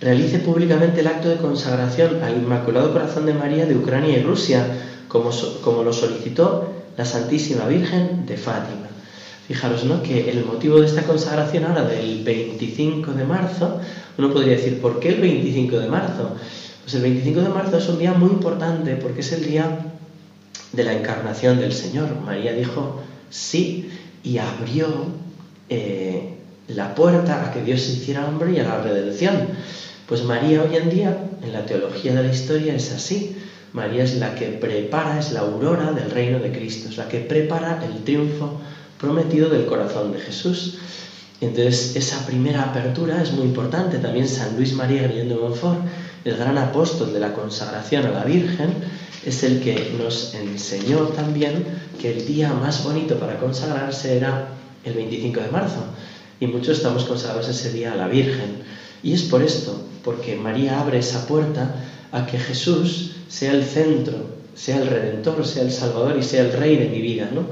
realice 0.00 0.38
públicamente 0.38 1.00
el 1.00 1.06
acto 1.06 1.28
de 1.28 1.36
consagración 1.36 2.22
al 2.24 2.38
Inmaculado 2.38 2.92
Corazón 2.92 3.26
de 3.26 3.34
María 3.34 3.66
de 3.66 3.76
Ucrania 3.76 4.16
y 4.16 4.22
Rusia, 4.22 4.64
como, 5.06 5.30
como 5.62 5.82
lo 5.82 5.92
solicitó 5.92 6.72
la 6.96 7.04
Santísima 7.04 7.66
Virgen 7.66 8.24
de 8.24 8.38
Fátima. 8.38 8.88
Fijaros, 9.46 9.84
¿no? 9.84 10.02
Que 10.02 10.30
el 10.30 10.44
motivo 10.44 10.80
de 10.80 10.86
esta 10.86 11.02
consagración 11.02 11.64
ahora 11.64 11.82
del 11.82 12.22
25 12.24 13.12
de 13.12 13.24
marzo, 13.24 13.80
uno 14.16 14.32
podría 14.32 14.56
decir, 14.56 14.80
¿por 14.80 14.98
qué 14.98 15.10
el 15.10 15.20
25 15.20 15.78
de 15.78 15.88
marzo? 15.88 16.36
Pues 16.82 16.94
el 16.94 17.02
25 17.02 17.42
de 17.42 17.48
marzo 17.50 17.76
es 17.76 17.88
un 17.90 17.98
día 17.98 18.14
muy 18.14 18.30
importante 18.30 18.96
porque 18.96 19.20
es 19.20 19.32
el 19.32 19.44
día 19.44 19.92
de 20.72 20.84
la 20.84 20.94
encarnación 20.94 21.60
del 21.60 21.74
Señor. 21.74 22.18
María 22.24 22.54
dijo 22.54 23.02
sí 23.28 23.90
y 24.22 24.38
abrió 24.38 24.88
eh, 25.68 26.37
la 26.68 26.94
puerta 26.94 27.44
a 27.44 27.52
que 27.52 27.62
Dios 27.62 27.80
se 27.82 27.92
hiciera 27.92 28.26
hombre 28.26 28.52
y 28.52 28.58
a 28.58 28.64
la 28.64 28.80
redención. 28.80 29.48
Pues 30.06 30.24
María 30.24 30.62
hoy 30.62 30.76
en 30.76 30.90
día, 30.90 31.16
en 31.42 31.52
la 31.52 31.66
teología 31.66 32.14
de 32.14 32.22
la 32.22 32.32
historia, 32.32 32.74
es 32.74 32.92
así. 32.92 33.36
María 33.72 34.04
es 34.04 34.16
la 34.16 34.34
que 34.34 34.46
prepara, 34.46 35.18
es 35.18 35.32
la 35.32 35.40
aurora 35.40 35.92
del 35.92 36.10
reino 36.10 36.38
de 36.38 36.52
Cristo, 36.52 36.88
es 36.88 36.96
la 36.96 37.08
que 37.08 37.20
prepara 37.20 37.84
el 37.84 38.04
triunfo 38.04 38.60
prometido 38.98 39.48
del 39.48 39.66
corazón 39.66 40.12
de 40.12 40.20
Jesús. 40.20 40.78
Entonces, 41.40 41.94
esa 41.94 42.26
primera 42.26 42.62
apertura 42.62 43.22
es 43.22 43.32
muy 43.32 43.44
importante. 43.46 43.98
También 43.98 44.28
San 44.28 44.56
Luis 44.56 44.72
María 44.72 45.02
Grillén 45.02 45.28
de 45.28 45.36
Montfort, 45.36 45.80
el 46.24 46.36
gran 46.36 46.58
apóstol 46.58 47.12
de 47.12 47.20
la 47.20 47.32
consagración 47.32 48.06
a 48.06 48.10
la 48.10 48.24
Virgen, 48.24 48.74
es 49.24 49.42
el 49.44 49.60
que 49.60 49.94
nos 49.98 50.34
enseñó 50.34 50.98
también 51.08 51.64
que 52.00 52.12
el 52.12 52.26
día 52.26 52.52
más 52.52 52.82
bonito 52.82 53.18
para 53.18 53.38
consagrarse 53.38 54.16
era 54.16 54.48
el 54.84 54.94
25 54.94 55.40
de 55.40 55.48
marzo. 55.48 55.84
Y 56.40 56.46
muchos 56.46 56.78
estamos 56.78 57.04
consagrados 57.04 57.48
ese 57.48 57.72
día 57.72 57.92
a 57.92 57.96
la 57.96 58.08
Virgen. 58.08 58.62
Y 59.02 59.12
es 59.12 59.22
por 59.22 59.42
esto, 59.42 59.80
porque 60.04 60.36
María 60.36 60.80
abre 60.80 60.98
esa 60.98 61.26
puerta 61.26 61.74
a 62.12 62.26
que 62.26 62.38
Jesús 62.38 63.12
sea 63.28 63.52
el 63.52 63.64
centro, 63.64 64.38
sea 64.54 64.78
el 64.78 64.88
redentor, 64.88 65.46
sea 65.46 65.62
el 65.62 65.72
salvador 65.72 66.16
y 66.18 66.22
sea 66.22 66.42
el 66.42 66.52
rey 66.52 66.76
de 66.76 66.88
mi 66.88 67.00
vida, 67.00 67.30
¿no? 67.32 67.42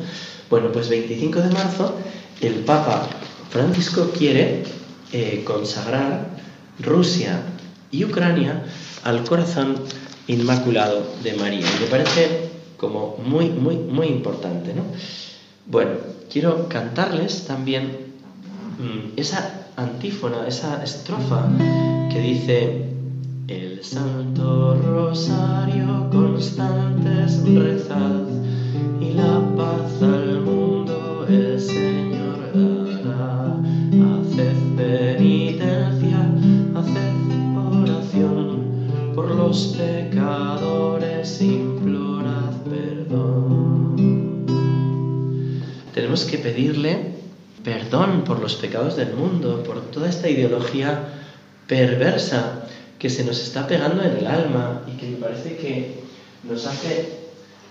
Bueno, 0.49 0.71
pues 0.73 0.89
25 0.89 1.41
de 1.41 1.51
marzo 1.51 1.97
el 2.41 2.55
Papa 2.65 3.09
Francisco 3.51 4.11
quiere 4.17 4.65
eh, 5.13 5.43
consagrar 5.45 6.29
Rusia 6.79 7.43
y 7.91 8.05
Ucrania 8.05 8.65
al 9.05 9.25
corazón 9.25 9.77
inmaculado 10.27 11.07
de 11.23 11.35
María. 11.35 11.61
Y 11.61 11.83
me 11.83 11.87
parece 11.89 12.51
como 12.77 13.17
muy, 13.25 13.49
muy, 13.49 13.77
muy 13.77 14.09
importante, 14.09 14.75
¿no? 14.75 14.83
Bueno, 15.67 15.93
quiero 16.31 16.69
cantarles 16.69 17.47
también 17.47 18.06
esa 19.17 19.69
antífona, 19.77 20.47
esa 20.47 20.83
estrofa 20.83 21.49
que 22.13 22.21
dice 22.21 22.87
el 23.49 23.83
Santo 23.83 24.75
Rosario 24.75 26.09
constantes 26.11 27.43
rezad 27.45 28.23
y 29.01 29.13
la 29.13 29.41
paz 29.57 30.03
al 30.03 30.41
mundo 30.43 31.27
el 31.29 31.61
Señor 31.61 32.53
dará. 33.05 33.57
Haced 33.93 34.57
penitencia, 34.77 36.31
haced 36.75 37.15
oración 37.57 39.13
por 39.15 39.35
los 39.35 39.77
pecadores, 39.79 41.41
implorad 41.41 42.53
perdón. 42.69 43.97
Tenemos 45.95 46.25
que 46.25 46.39
pedirle 46.39 47.16
perdón 47.67 48.23
por 48.23 48.39
los 48.39 48.55
pecados 48.55 48.95
del 48.95 49.15
mundo, 49.15 49.65
por 49.65 49.91
toda 49.91 50.09
esta 50.09 50.29
ideología 50.29 51.01
perversa 51.67 52.65
que 52.97 53.11
se 53.11 53.25
nos 53.25 53.43
está 53.43 53.67
pegando 53.67 54.05
en 54.05 54.19
el 54.19 54.27
alma 54.29 54.83
y 54.87 54.97
que 54.97 55.09
me 55.09 55.17
parece 55.17 55.57
que 55.57 55.99
nos 56.45 56.65
hace 56.65 57.09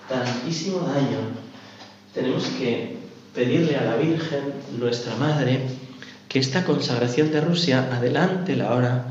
tantísimo 0.09 0.79
daño, 0.79 1.19
tenemos 2.13 2.43
que 2.59 2.97
pedirle 3.33 3.77
a 3.77 3.85
la 3.85 3.95
Virgen, 3.95 4.41
nuestra 4.77 5.15
Madre, 5.15 5.61
que 6.27 6.39
esta 6.39 6.65
consagración 6.65 7.31
de 7.31 7.39
Rusia 7.39 7.87
adelante 7.89 8.57
la 8.57 8.75
hora 8.75 9.05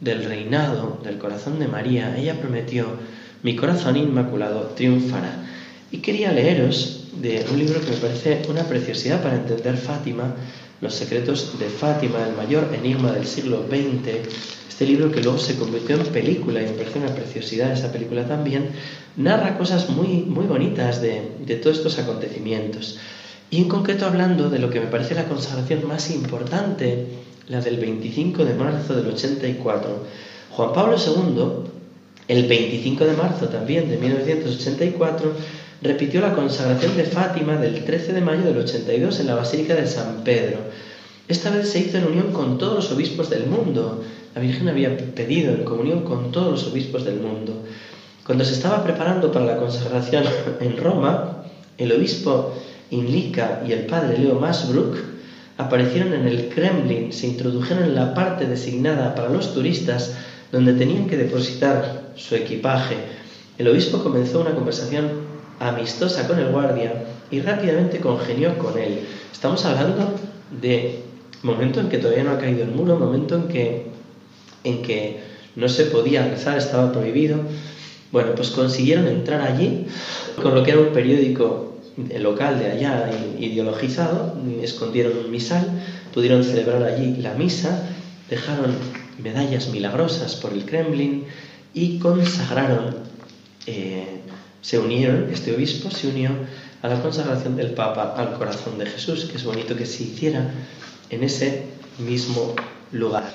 del 0.00 0.24
reinado 0.24 1.02
del 1.04 1.18
corazón 1.18 1.58
de 1.58 1.68
María. 1.68 2.16
Ella 2.16 2.40
prometió, 2.40 2.86
mi 3.42 3.56
corazón 3.56 3.98
inmaculado 3.98 4.72
triunfará. 4.74 5.34
Y 5.90 5.98
quería 5.98 6.32
leeros 6.32 6.99
de 7.20 7.44
un 7.50 7.58
libro 7.58 7.80
que 7.80 7.90
me 7.90 7.96
parece 7.96 8.42
una 8.48 8.64
preciosidad 8.64 9.22
para 9.22 9.36
entender 9.36 9.76
Fátima, 9.76 10.34
Los 10.80 10.94
secretos 10.94 11.58
de 11.58 11.66
Fátima, 11.66 12.26
el 12.26 12.34
mayor 12.34 12.68
enigma 12.74 13.12
del 13.12 13.26
siglo 13.26 13.66
XX. 13.68 14.28
Este 14.68 14.86
libro 14.86 15.12
que 15.12 15.22
luego 15.22 15.38
se 15.38 15.56
convirtió 15.56 15.96
en 15.96 16.06
película 16.06 16.62
y 16.62 16.66
me 16.66 16.72
parece 16.72 16.98
una 16.98 17.14
preciosidad 17.14 17.70
esa 17.70 17.92
película 17.92 18.26
también, 18.26 18.70
narra 19.16 19.58
cosas 19.58 19.90
muy, 19.90 20.22
muy 20.22 20.46
bonitas 20.46 21.02
de, 21.02 21.32
de 21.44 21.56
todos 21.56 21.76
estos 21.78 21.98
acontecimientos. 21.98 22.98
Y 23.50 23.58
en 23.58 23.68
concreto 23.68 24.06
hablando 24.06 24.48
de 24.48 24.58
lo 24.58 24.70
que 24.70 24.80
me 24.80 24.86
parece 24.86 25.14
la 25.14 25.28
consagración 25.28 25.86
más 25.86 26.10
importante, 26.10 27.08
la 27.48 27.60
del 27.60 27.78
25 27.78 28.44
de 28.44 28.54
marzo 28.54 28.94
del 28.94 29.08
84. 29.08 30.06
Juan 30.52 30.72
Pablo 30.72 30.96
II, 30.96 31.70
el 32.28 32.46
25 32.46 33.04
de 33.04 33.12
marzo 33.14 33.48
también 33.48 33.90
de 33.90 33.98
1984, 33.98 35.34
repitió 35.82 36.20
la 36.20 36.34
consagración 36.34 36.96
de 36.96 37.04
Fátima 37.04 37.56
del 37.56 37.84
13 37.84 38.12
de 38.12 38.20
mayo 38.20 38.42
del 38.42 38.58
82 38.58 39.20
en 39.20 39.26
la 39.26 39.34
Basílica 39.34 39.74
de 39.74 39.86
San 39.86 40.22
Pedro. 40.24 40.58
Esta 41.28 41.50
vez 41.50 41.70
se 41.70 41.78
hizo 41.78 41.98
en 41.98 42.06
unión 42.06 42.32
con 42.32 42.58
todos 42.58 42.74
los 42.74 42.92
obispos 42.92 43.30
del 43.30 43.46
mundo. 43.46 44.02
La 44.34 44.42
Virgen 44.42 44.68
había 44.68 44.96
pedido 44.96 45.54
en 45.54 45.64
comunión 45.64 46.02
con 46.02 46.32
todos 46.32 46.50
los 46.50 46.72
obispos 46.72 47.04
del 47.04 47.20
mundo. 47.20 47.64
Cuando 48.26 48.44
se 48.44 48.52
estaba 48.52 48.84
preparando 48.84 49.32
para 49.32 49.46
la 49.46 49.56
consagración 49.56 50.24
en 50.60 50.76
Roma, 50.76 51.44
el 51.78 51.92
obispo 51.92 52.54
Inlica 52.90 53.62
y 53.66 53.72
el 53.72 53.86
padre 53.86 54.18
Leo 54.18 54.34
Masbrook 54.34 54.96
aparecieron 55.56 56.12
en 56.14 56.26
el 56.26 56.48
Kremlin, 56.48 57.12
se 57.12 57.26
introdujeron 57.26 57.84
en 57.84 57.94
la 57.94 58.14
parte 58.14 58.46
designada 58.46 59.14
para 59.14 59.28
los 59.28 59.54
turistas 59.54 60.14
donde 60.52 60.72
tenían 60.72 61.06
que 61.06 61.16
depositar 61.16 62.10
su 62.16 62.34
equipaje. 62.34 62.96
El 63.56 63.68
obispo 63.68 64.02
comenzó 64.02 64.40
una 64.40 64.54
conversación 64.54 65.29
amistosa 65.60 66.26
con 66.26 66.38
el 66.38 66.50
guardia 66.50 67.04
y 67.30 67.40
rápidamente 67.40 68.00
congenió 68.00 68.58
con 68.58 68.76
él. 68.78 69.06
Estamos 69.32 69.64
hablando 69.64 70.14
de 70.60 71.02
momento 71.42 71.80
en 71.80 71.88
que 71.88 71.98
todavía 71.98 72.24
no 72.24 72.32
ha 72.32 72.38
caído 72.38 72.64
el 72.64 72.70
muro, 72.70 72.98
momento 72.98 73.36
en 73.36 73.48
que, 73.48 73.86
en 74.64 74.82
que 74.82 75.20
no 75.54 75.68
se 75.68 75.84
podía 75.84 76.26
rezar, 76.26 76.58
estaba 76.58 76.92
prohibido. 76.92 77.38
Bueno, 78.10 78.34
pues 78.34 78.50
consiguieron 78.50 79.06
entrar 79.06 79.40
allí 79.40 79.86
con 80.42 80.54
lo 80.54 80.64
que 80.64 80.72
era 80.72 80.80
un 80.80 80.92
periódico 80.92 81.76
local 82.18 82.58
de 82.58 82.72
allá 82.72 83.10
ideologizado, 83.38 84.36
escondieron 84.62 85.12
un 85.24 85.30
misal, 85.30 85.66
pudieron 86.12 86.42
celebrar 86.42 86.82
allí 86.82 87.16
la 87.16 87.34
misa, 87.34 87.88
dejaron 88.28 88.74
medallas 89.22 89.68
milagrosas 89.68 90.34
por 90.36 90.52
el 90.52 90.64
Kremlin 90.64 91.24
y 91.74 91.98
consagraron, 91.98 92.96
eh, 93.66 94.20
se 94.60 94.78
unieron, 94.78 95.30
este 95.32 95.54
obispo 95.54 95.90
se 95.90 96.08
unió 96.08 96.30
a 96.82 96.88
la 96.88 97.00
consagración 97.02 97.56
del 97.56 97.72
Papa 97.72 98.14
al 98.16 98.34
corazón 98.34 98.78
de 98.78 98.86
Jesús, 98.86 99.26
que 99.26 99.36
es 99.36 99.44
bonito 99.44 99.76
que 99.76 99.86
se 99.86 100.04
hiciera 100.04 100.50
en 101.10 101.24
ese 101.24 101.64
mismo 101.98 102.54
lugar. 102.92 103.32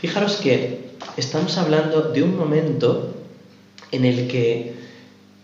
Fijaros 0.00 0.36
que 0.36 0.90
estamos 1.16 1.56
hablando 1.58 2.02
de 2.02 2.22
un 2.22 2.36
momento 2.36 3.14
en 3.92 4.04
el 4.04 4.28
que 4.28 4.74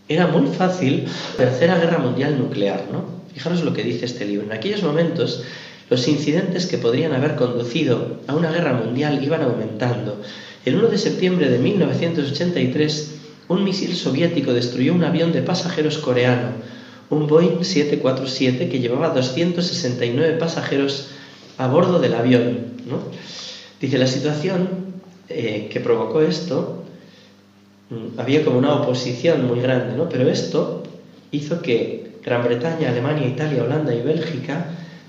era 0.08 0.26
muy 0.26 0.46
fácil 0.48 1.06
tercera 1.36 1.78
guerra 1.78 1.98
mundial 1.98 2.38
nuclear, 2.38 2.84
¿no? 2.92 3.04
Fijaros 3.34 3.62
lo 3.62 3.72
que 3.74 3.82
dice 3.82 4.06
este 4.06 4.24
libro. 4.24 4.46
En 4.46 4.52
aquellos 4.52 4.82
momentos, 4.82 5.42
los 5.90 6.08
incidentes 6.08 6.66
que 6.66 6.78
podrían 6.78 7.12
haber 7.12 7.36
conducido 7.36 8.20
a 8.26 8.34
una 8.34 8.50
guerra 8.50 8.72
mundial 8.72 9.22
iban 9.22 9.42
aumentando. 9.42 10.22
El 10.64 10.76
1 10.76 10.88
de 10.88 10.98
septiembre 10.98 11.50
de 11.50 11.58
1983, 11.58 13.15
un 13.48 13.64
misil 13.64 13.94
soviético 13.94 14.52
destruyó 14.52 14.94
un 14.94 15.04
avión 15.04 15.32
de 15.32 15.42
pasajeros 15.42 15.98
coreano, 15.98 16.50
un 17.10 17.26
Boeing 17.26 17.64
747 17.64 18.68
que 18.68 18.80
llevaba 18.80 19.10
269 19.10 20.38
pasajeros 20.38 21.08
a 21.58 21.68
bordo 21.68 21.98
del 21.98 22.14
avión. 22.14 22.76
Dice, 23.80 23.98
la 23.98 24.06
situación 24.06 24.68
eh, 25.28 25.68
que 25.72 25.80
provocó 25.80 26.22
esto 26.22 26.86
Mm, 27.88 28.18
había 28.18 28.44
como 28.44 28.58
una 28.58 28.74
oposición 28.74 29.46
muy 29.46 29.60
grande, 29.60 29.96
¿no? 29.96 30.08
Pero 30.08 30.28
esto 30.28 30.82
hizo 31.30 31.62
que 31.62 32.16
Gran 32.24 32.42
Bretaña, 32.42 32.88
Alemania, 32.88 33.28
Italia, 33.28 33.62
Holanda 33.62 33.94
y 33.94 34.02
Bélgica 34.02 34.66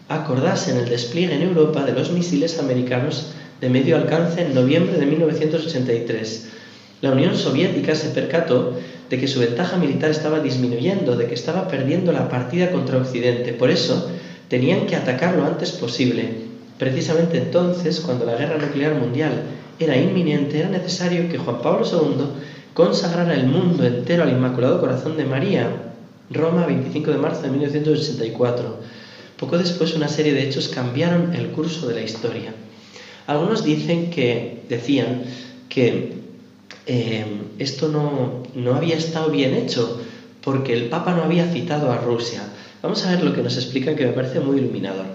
acordasen 0.08 0.78
el 0.78 0.88
despliegue 0.88 1.34
en 1.34 1.41
Europa 1.41 1.84
de 1.84 1.93
los 1.93 2.12
misiles 2.12 2.60
americanos 2.60 3.32
de 3.60 3.69
medio 3.69 3.95
alcance 3.95 4.41
en 4.41 4.54
noviembre 4.54 4.97
de 4.97 5.08
1983. 5.08 6.50
La 7.02 7.12
Unión 7.12 7.36
Soviética 7.36 7.94
se 7.94 8.10
percató 8.10 8.74
de 9.10 9.20
que 9.20 9.28
su 9.28 9.40
ventaja 9.40 9.78
militar 9.78 10.10
estaba 10.10 10.40
disminuyendo, 10.40 11.16
de 11.16 11.28
que 11.28 11.36
estaba 11.36 11.68
perdiendo 11.68 12.12
la 12.12 12.28
partida 12.28 12.72
contra 12.72 12.98
Occidente. 12.98 13.54
Por 13.54 13.70
eso 13.70 14.10
tenían 14.50 14.88
que 14.88 14.96
atacar 14.96 15.36
lo 15.36 15.46
antes 15.46 15.72
posible. 15.72 16.48
Precisamente 16.80 17.38
entonces, 17.38 18.00
cuando 18.00 18.26
la 18.26 18.36
guerra 18.36 18.58
nuclear 18.58 18.96
mundial 18.96 19.44
era 19.80 19.96
inminente, 19.96 20.60
era 20.60 20.70
necesario 20.70 21.30
que 21.30 21.38
Juan 21.38 21.62
Pablo 21.62 21.86
II 21.86 22.26
consagrar 22.74 23.32
el 23.32 23.46
mundo 23.48 23.86
entero 23.86 24.24
al 24.24 24.32
Inmaculado 24.32 24.80
Corazón 24.80 25.18
de 25.18 25.26
María, 25.26 25.70
Roma, 26.30 26.66
25 26.66 27.12
de 27.12 27.18
marzo 27.18 27.42
de 27.44 27.50
1984. 27.50 28.78
Poco 29.38 29.58
después 29.58 29.96
una 29.96 30.08
serie 30.08 30.34
de 30.34 30.44
hechos 30.48 30.68
cambiaron 30.70 31.34
el 31.36 31.50
curso 31.50 31.88
de 31.88 31.96
la 31.96 32.02
historia. 32.02 32.54
Algunos 33.28 33.64
dicen 33.64 34.10
que, 34.10 34.64
decían 34.68 35.24
que 35.70 36.18
eh, 36.88 37.26
esto 37.60 37.89
no, 37.89 38.43
no 38.56 38.76
había 38.76 38.95
estado 38.95 39.30
bien 39.30 39.54
hecho 39.54 40.02
porque 40.41 40.73
el 40.73 40.86
Papa 40.86 41.13
no 41.13 41.23
había 41.23 41.52
citado 41.52 41.91
a 41.91 41.97
Rusia. 41.97 42.41
Vamos 42.82 43.06
a 43.06 43.12
ver 43.12 43.23
lo 43.23 43.34
que 43.34 43.41
nos 43.41 43.58
explican 43.58 43.95
que 43.95 44.06
me 44.06 44.13
parece 44.13 44.39
muy 44.39 44.60
iluminador. 44.60 45.06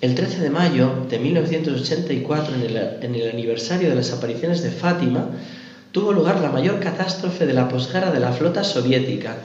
El 0.00 0.16
13 0.16 0.40
de 0.40 0.50
mayo 0.50 0.90
de 1.08 1.20
1984, 1.20 2.56
en 2.56 2.62
el, 2.62 2.76
en 3.02 3.14
el 3.14 3.30
aniversario 3.30 3.88
de 3.88 3.94
las 3.94 4.12
apariciones 4.12 4.62
de 4.62 4.72
Fátima, 4.72 5.28
tuvo 5.92 6.12
lugar 6.12 6.40
la 6.40 6.50
mayor 6.50 6.80
catástrofe 6.80 7.46
de 7.46 7.52
la 7.52 7.68
posguerra 7.68 8.10
de 8.10 8.18
la 8.18 8.32
flota 8.32 8.64
soviética. 8.64 9.36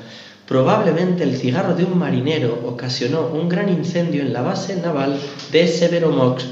Probablemente 0.48 1.24
el 1.24 1.36
cigarro 1.36 1.76
de 1.76 1.84
un 1.84 2.00
marinero 2.00 2.64
ocasionó 2.66 3.28
un 3.28 3.50
gran 3.50 3.70
incendio 3.70 4.22
en 4.24 4.34
la 4.34 4.42
base 4.42 4.76
naval 4.78 5.20
de 5.52 5.68
Severomorsk 5.68 6.48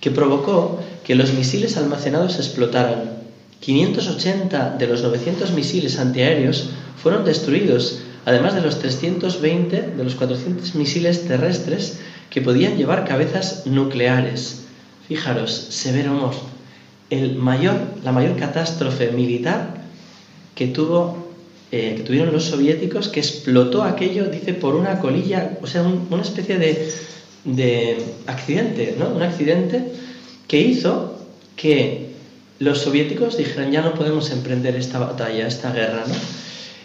que 0.00 0.10
provocó 0.10 0.80
que 1.04 1.14
los 1.14 1.34
misiles 1.34 1.76
almacenados 1.76 2.36
explotaran. 2.36 3.13
580 3.64 4.76
de 4.78 4.86
los 4.86 5.02
900 5.02 5.52
misiles 5.52 5.98
antiaéreos 5.98 6.68
fueron 7.02 7.24
destruidos, 7.24 8.00
además 8.26 8.54
de 8.54 8.60
los 8.60 8.78
320 8.78 9.82
de 9.96 10.04
los 10.04 10.14
400 10.16 10.74
misiles 10.74 11.26
terrestres 11.26 12.00
que 12.28 12.42
podían 12.42 12.76
llevar 12.76 13.06
cabezas 13.06 13.66
nucleares. 13.66 14.64
Fijaros, 15.08 15.52
Severomorsk 15.70 16.40
el 17.10 17.36
mayor, 17.36 17.76
la 18.02 18.12
mayor 18.12 18.36
catástrofe 18.36 19.12
militar 19.12 19.82
que, 20.54 20.66
tuvo, 20.66 21.28
eh, 21.70 21.94
que 21.96 22.02
tuvieron 22.02 22.32
los 22.32 22.44
soviéticos, 22.44 23.08
que 23.08 23.20
explotó 23.20 23.82
aquello, 23.82 24.26
dice, 24.26 24.54
por 24.54 24.74
una 24.74 24.98
colilla, 25.00 25.58
o 25.62 25.66
sea, 25.66 25.82
una 25.82 26.22
especie 26.22 26.58
de 27.44 27.98
accidente, 28.26 28.96
¿no? 28.98 29.10
Un 29.10 29.22
accidente 29.22 29.92
que 30.48 30.60
hizo 30.60 31.18
que 31.56 32.13
los 32.58 32.80
soviéticos 32.80 33.36
dijeran 33.36 33.72
ya 33.72 33.82
no 33.82 33.94
podemos 33.94 34.30
emprender 34.30 34.76
esta 34.76 34.98
batalla, 34.98 35.46
esta 35.46 35.72
guerra, 35.72 36.04
¿no? 36.06 36.14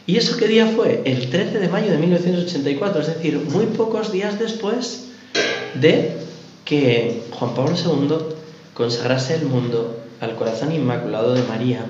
¿Y 0.07 0.17
eso 0.17 0.37
qué 0.37 0.47
día 0.47 0.65
fue? 0.65 1.03
El 1.05 1.29
13 1.29 1.59
de 1.59 1.67
mayo 1.67 1.91
de 1.91 1.97
1984, 1.99 3.01
es 3.01 3.07
decir, 3.07 3.37
muy 3.51 3.65
pocos 3.67 4.11
días 4.11 4.39
después 4.39 5.09
de 5.75 6.17
que 6.65 7.21
Juan 7.31 7.53
Pablo 7.53 7.75
II 7.75 8.15
consagrase 8.73 9.35
el 9.35 9.45
mundo 9.45 9.99
al 10.19 10.35
corazón 10.35 10.71
inmaculado 10.71 11.35
de 11.35 11.43
María, 11.43 11.85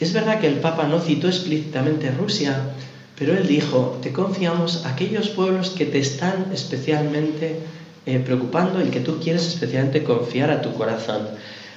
es 0.00 0.12
verdad 0.14 0.40
que 0.40 0.46
el 0.46 0.60
Papa 0.60 0.86
no 0.86 0.98
citó 0.98 1.26
explícitamente 1.26 2.10
Rusia, 2.10 2.56
pero 3.18 3.36
él 3.36 3.46
dijo, 3.46 3.98
te 4.02 4.12
confiamos 4.12 4.86
aquellos 4.86 5.28
pueblos 5.28 5.70
que 5.70 5.84
te 5.84 5.98
están 5.98 6.52
especialmente 6.54 7.56
eh, 8.06 8.18
preocupando 8.24 8.82
y 8.82 8.88
que 8.88 9.00
tú 9.00 9.18
quieres 9.20 9.46
especialmente 9.46 10.02
confiar 10.02 10.50
a 10.50 10.62
tu 10.62 10.72
corazón. 10.72 11.28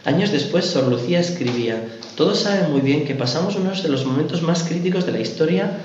Años 0.05 0.33
después, 0.33 0.65
Sor 0.65 0.89
Lucía 0.89 1.21
escribía, 1.21 1.81
todos 2.17 2.39
saben 2.39 2.71
muy 2.71 2.81
bien 2.81 3.05
que 3.05 3.15
pasamos 3.15 3.55
uno 3.55 3.71
de 3.71 3.87
los 3.87 4.05
momentos 4.05 4.41
más 4.41 4.63
críticos 4.63 5.05
de 5.05 5.13
la 5.13 5.21
historia 5.21 5.79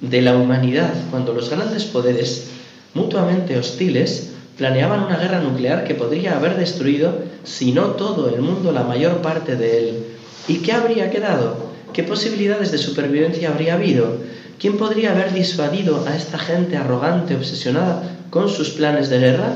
de 0.00 0.22
la 0.22 0.36
humanidad, 0.36 0.92
cuando 1.10 1.32
los 1.32 1.50
grandes 1.50 1.84
poderes 1.84 2.48
mutuamente 2.94 3.58
hostiles 3.58 4.30
planeaban 4.56 5.02
una 5.02 5.16
guerra 5.16 5.40
nuclear 5.40 5.84
que 5.84 5.94
podría 5.94 6.36
haber 6.36 6.56
destruido, 6.56 7.22
si 7.42 7.72
no 7.72 7.88
todo 7.92 8.28
el 8.28 8.40
mundo, 8.40 8.70
la 8.70 8.84
mayor 8.84 9.20
parte 9.20 9.56
de 9.56 9.78
él. 9.78 10.04
¿Y 10.46 10.58
qué 10.58 10.72
habría 10.72 11.10
quedado? 11.10 11.56
¿Qué 11.92 12.04
posibilidades 12.04 12.70
de 12.70 12.78
supervivencia 12.78 13.50
habría 13.50 13.74
habido? 13.74 14.18
¿Quién 14.60 14.76
podría 14.76 15.10
haber 15.10 15.34
disuadido 15.34 16.04
a 16.06 16.14
esta 16.14 16.38
gente 16.38 16.76
arrogante, 16.76 17.34
obsesionada 17.34 18.16
con 18.30 18.48
sus 18.48 18.70
planes 18.70 19.10
de 19.10 19.18
guerra? 19.18 19.54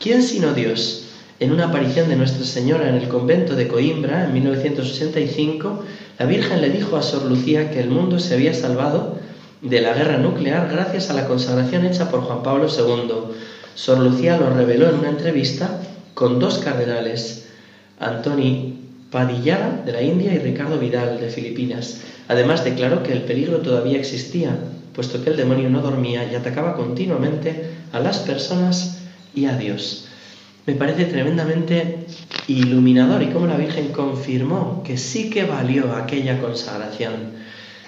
¿Quién 0.00 0.22
sino 0.22 0.54
Dios? 0.54 1.02
En 1.42 1.50
una 1.50 1.66
aparición 1.66 2.08
de 2.08 2.14
Nuestra 2.14 2.44
Señora 2.44 2.88
en 2.88 2.94
el 2.94 3.08
convento 3.08 3.56
de 3.56 3.66
Coimbra 3.66 4.26
en 4.26 4.32
1985, 4.32 5.82
la 6.20 6.26
Virgen 6.26 6.60
le 6.60 6.70
dijo 6.70 6.96
a 6.96 7.02
Sor 7.02 7.24
Lucía 7.24 7.72
que 7.72 7.80
el 7.80 7.90
mundo 7.90 8.20
se 8.20 8.34
había 8.34 8.54
salvado 8.54 9.18
de 9.60 9.80
la 9.80 9.92
guerra 9.92 10.18
nuclear 10.18 10.68
gracias 10.70 11.10
a 11.10 11.14
la 11.14 11.26
consagración 11.26 11.84
hecha 11.84 12.12
por 12.12 12.20
Juan 12.20 12.44
Pablo 12.44 12.68
II. 12.68 13.34
Sor 13.74 13.98
Lucía 13.98 14.36
lo 14.36 14.50
reveló 14.50 14.88
en 14.88 15.00
una 15.00 15.08
entrevista 15.08 15.80
con 16.14 16.38
dos 16.38 16.58
cardenales, 16.58 17.48
Antoni 17.98 18.78
Padillara 19.10 19.82
de 19.84 19.90
la 19.90 20.02
India 20.02 20.32
y 20.32 20.38
Ricardo 20.38 20.78
Vidal 20.78 21.18
de 21.18 21.28
Filipinas. 21.28 22.02
Además 22.28 22.62
declaró 22.62 23.02
que 23.02 23.14
el 23.14 23.22
peligro 23.22 23.58
todavía 23.62 23.98
existía, 23.98 24.56
puesto 24.94 25.24
que 25.24 25.30
el 25.30 25.36
demonio 25.36 25.70
no 25.70 25.80
dormía 25.82 26.24
y 26.30 26.36
atacaba 26.36 26.76
continuamente 26.76 27.64
a 27.92 27.98
las 27.98 28.18
personas 28.18 29.02
y 29.34 29.46
a 29.46 29.56
Dios. 29.56 30.06
Me 30.64 30.74
parece 30.74 31.06
tremendamente 31.06 32.06
iluminador 32.46 33.20
y 33.24 33.30
cómo 33.30 33.48
la 33.48 33.56
Virgen 33.56 33.88
confirmó 33.88 34.84
que 34.84 34.96
sí 34.96 35.28
que 35.28 35.44
valió 35.44 35.92
aquella 35.96 36.40
consagración, 36.40 37.32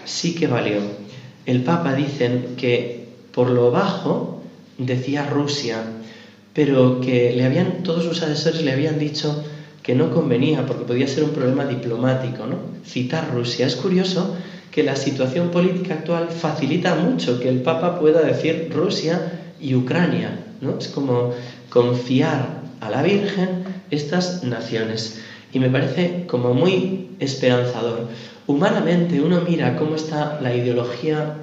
sí 0.04 0.34
que 0.34 0.48
valió. 0.48 0.80
El 1.46 1.62
Papa 1.62 1.94
dicen 1.94 2.56
que 2.56 3.10
por 3.32 3.50
lo 3.50 3.70
bajo 3.70 4.42
decía 4.76 5.24
Rusia, 5.24 5.84
pero 6.52 7.00
que 7.00 7.32
le 7.32 7.44
habían 7.44 7.84
todos 7.84 8.02
sus 8.02 8.20
asesores 8.24 8.64
le 8.64 8.72
habían 8.72 8.98
dicho 8.98 9.44
que 9.84 9.94
no 9.94 10.10
convenía 10.10 10.66
porque 10.66 10.84
podía 10.84 11.06
ser 11.06 11.22
un 11.22 11.30
problema 11.30 11.66
diplomático, 11.66 12.46
¿no? 12.46 12.56
Citar 12.84 13.32
Rusia. 13.32 13.66
Es 13.66 13.76
curioso 13.76 14.37
que 14.72 14.82
la 14.82 14.96
situación 14.96 15.50
política 15.50 15.94
actual 15.94 16.28
facilita 16.28 16.96
mucho 16.96 17.38
que 17.38 17.50
el 17.50 17.60
Papa 17.60 18.00
pueda 18.00 18.22
decir 18.22 18.72
Rusia 18.74 19.52
y 19.60 19.76
Ucrania, 19.76 20.40
¿no? 20.60 20.78
Es 20.78 20.88
como 20.88 21.32
confiar 21.68 22.63
a 22.84 22.90
la 22.90 23.02
Virgen 23.02 23.64
estas 23.90 24.44
naciones. 24.44 25.20
Y 25.52 25.58
me 25.58 25.70
parece 25.70 26.26
como 26.26 26.52
muy 26.52 27.08
esperanzador. 27.18 28.08
Humanamente 28.46 29.20
uno 29.20 29.40
mira 29.40 29.76
cómo 29.76 29.96
está 29.96 30.38
la 30.42 30.54
ideología 30.54 31.36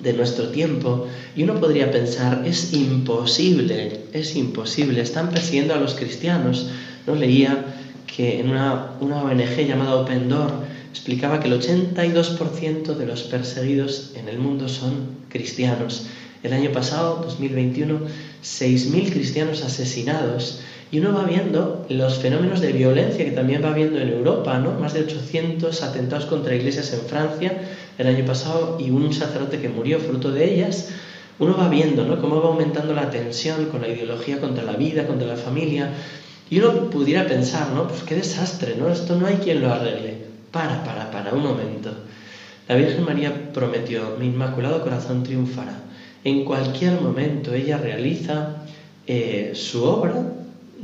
de 0.00 0.12
nuestro 0.12 0.48
tiempo 0.48 1.06
y 1.36 1.44
uno 1.44 1.60
podría 1.60 1.90
pensar, 1.90 2.42
es 2.44 2.72
imposible, 2.72 4.00
es 4.12 4.36
imposible, 4.36 5.00
están 5.00 5.30
persiguiendo 5.30 5.74
a 5.74 5.78
los 5.78 5.94
cristianos. 5.94 6.70
No 7.06 7.14
leía 7.14 7.64
que 8.06 8.40
en 8.40 8.50
una, 8.50 8.90
una 9.00 9.22
ONG 9.22 9.66
llamada 9.66 9.96
Open 9.96 10.28
Door 10.28 10.52
explicaba 10.90 11.40
que 11.40 11.48
el 11.48 11.60
82% 11.60 12.94
de 12.94 13.06
los 13.06 13.22
perseguidos 13.22 14.12
en 14.16 14.28
el 14.28 14.38
mundo 14.38 14.68
son 14.68 15.24
cristianos. 15.28 16.06
El 16.42 16.52
año 16.52 16.70
pasado, 16.72 17.22
2021, 17.24 18.00
6.000 18.42 19.12
cristianos 19.12 19.64
asesinados. 19.64 20.60
Y 20.94 21.00
uno 21.00 21.12
va 21.12 21.24
viendo 21.24 21.84
los 21.88 22.20
fenómenos 22.20 22.60
de 22.60 22.70
violencia 22.70 23.24
que 23.24 23.32
también 23.32 23.64
va 23.64 23.72
viendo 23.72 23.98
en 23.98 24.10
Europa, 24.10 24.60
¿no? 24.60 24.78
Más 24.78 24.94
de 24.94 25.00
800 25.00 25.82
atentados 25.82 26.26
contra 26.26 26.54
iglesias 26.54 26.92
en 26.92 27.00
Francia 27.00 27.62
el 27.98 28.06
año 28.06 28.24
pasado 28.24 28.78
y 28.78 28.90
un 28.90 29.12
sacerdote 29.12 29.58
que 29.58 29.68
murió 29.68 29.98
fruto 29.98 30.30
de 30.30 30.54
ellas. 30.54 30.90
Uno 31.40 31.56
va 31.56 31.68
viendo, 31.68 32.04
¿no? 32.04 32.20
Cómo 32.20 32.40
va 32.40 32.50
aumentando 32.50 32.94
la 32.94 33.10
tensión 33.10 33.64
con 33.70 33.80
la 33.80 33.88
ideología 33.88 34.40
contra 34.40 34.62
la 34.62 34.74
vida, 34.74 35.08
contra 35.08 35.26
la 35.26 35.34
familia. 35.34 35.90
Y 36.48 36.60
uno 36.60 36.88
pudiera 36.90 37.26
pensar, 37.26 37.72
¿no? 37.72 37.88
Pues 37.88 38.04
qué 38.04 38.14
desastre, 38.14 38.76
¿no? 38.78 38.88
Esto 38.88 39.16
no 39.16 39.26
hay 39.26 39.38
quien 39.38 39.62
lo 39.62 39.72
arregle. 39.72 40.18
Para, 40.52 40.84
para, 40.84 41.10
para, 41.10 41.32
un 41.34 41.42
momento. 41.42 41.90
La 42.68 42.76
Virgen 42.76 43.04
María 43.04 43.52
prometió, 43.52 44.14
mi 44.20 44.26
Inmaculado 44.26 44.80
Corazón 44.80 45.24
triunfará. 45.24 45.76
En 46.22 46.44
cualquier 46.44 47.00
momento 47.00 47.52
ella 47.52 47.78
realiza 47.78 48.58
eh, 49.08 49.50
su 49.56 49.82
obra 49.82 50.22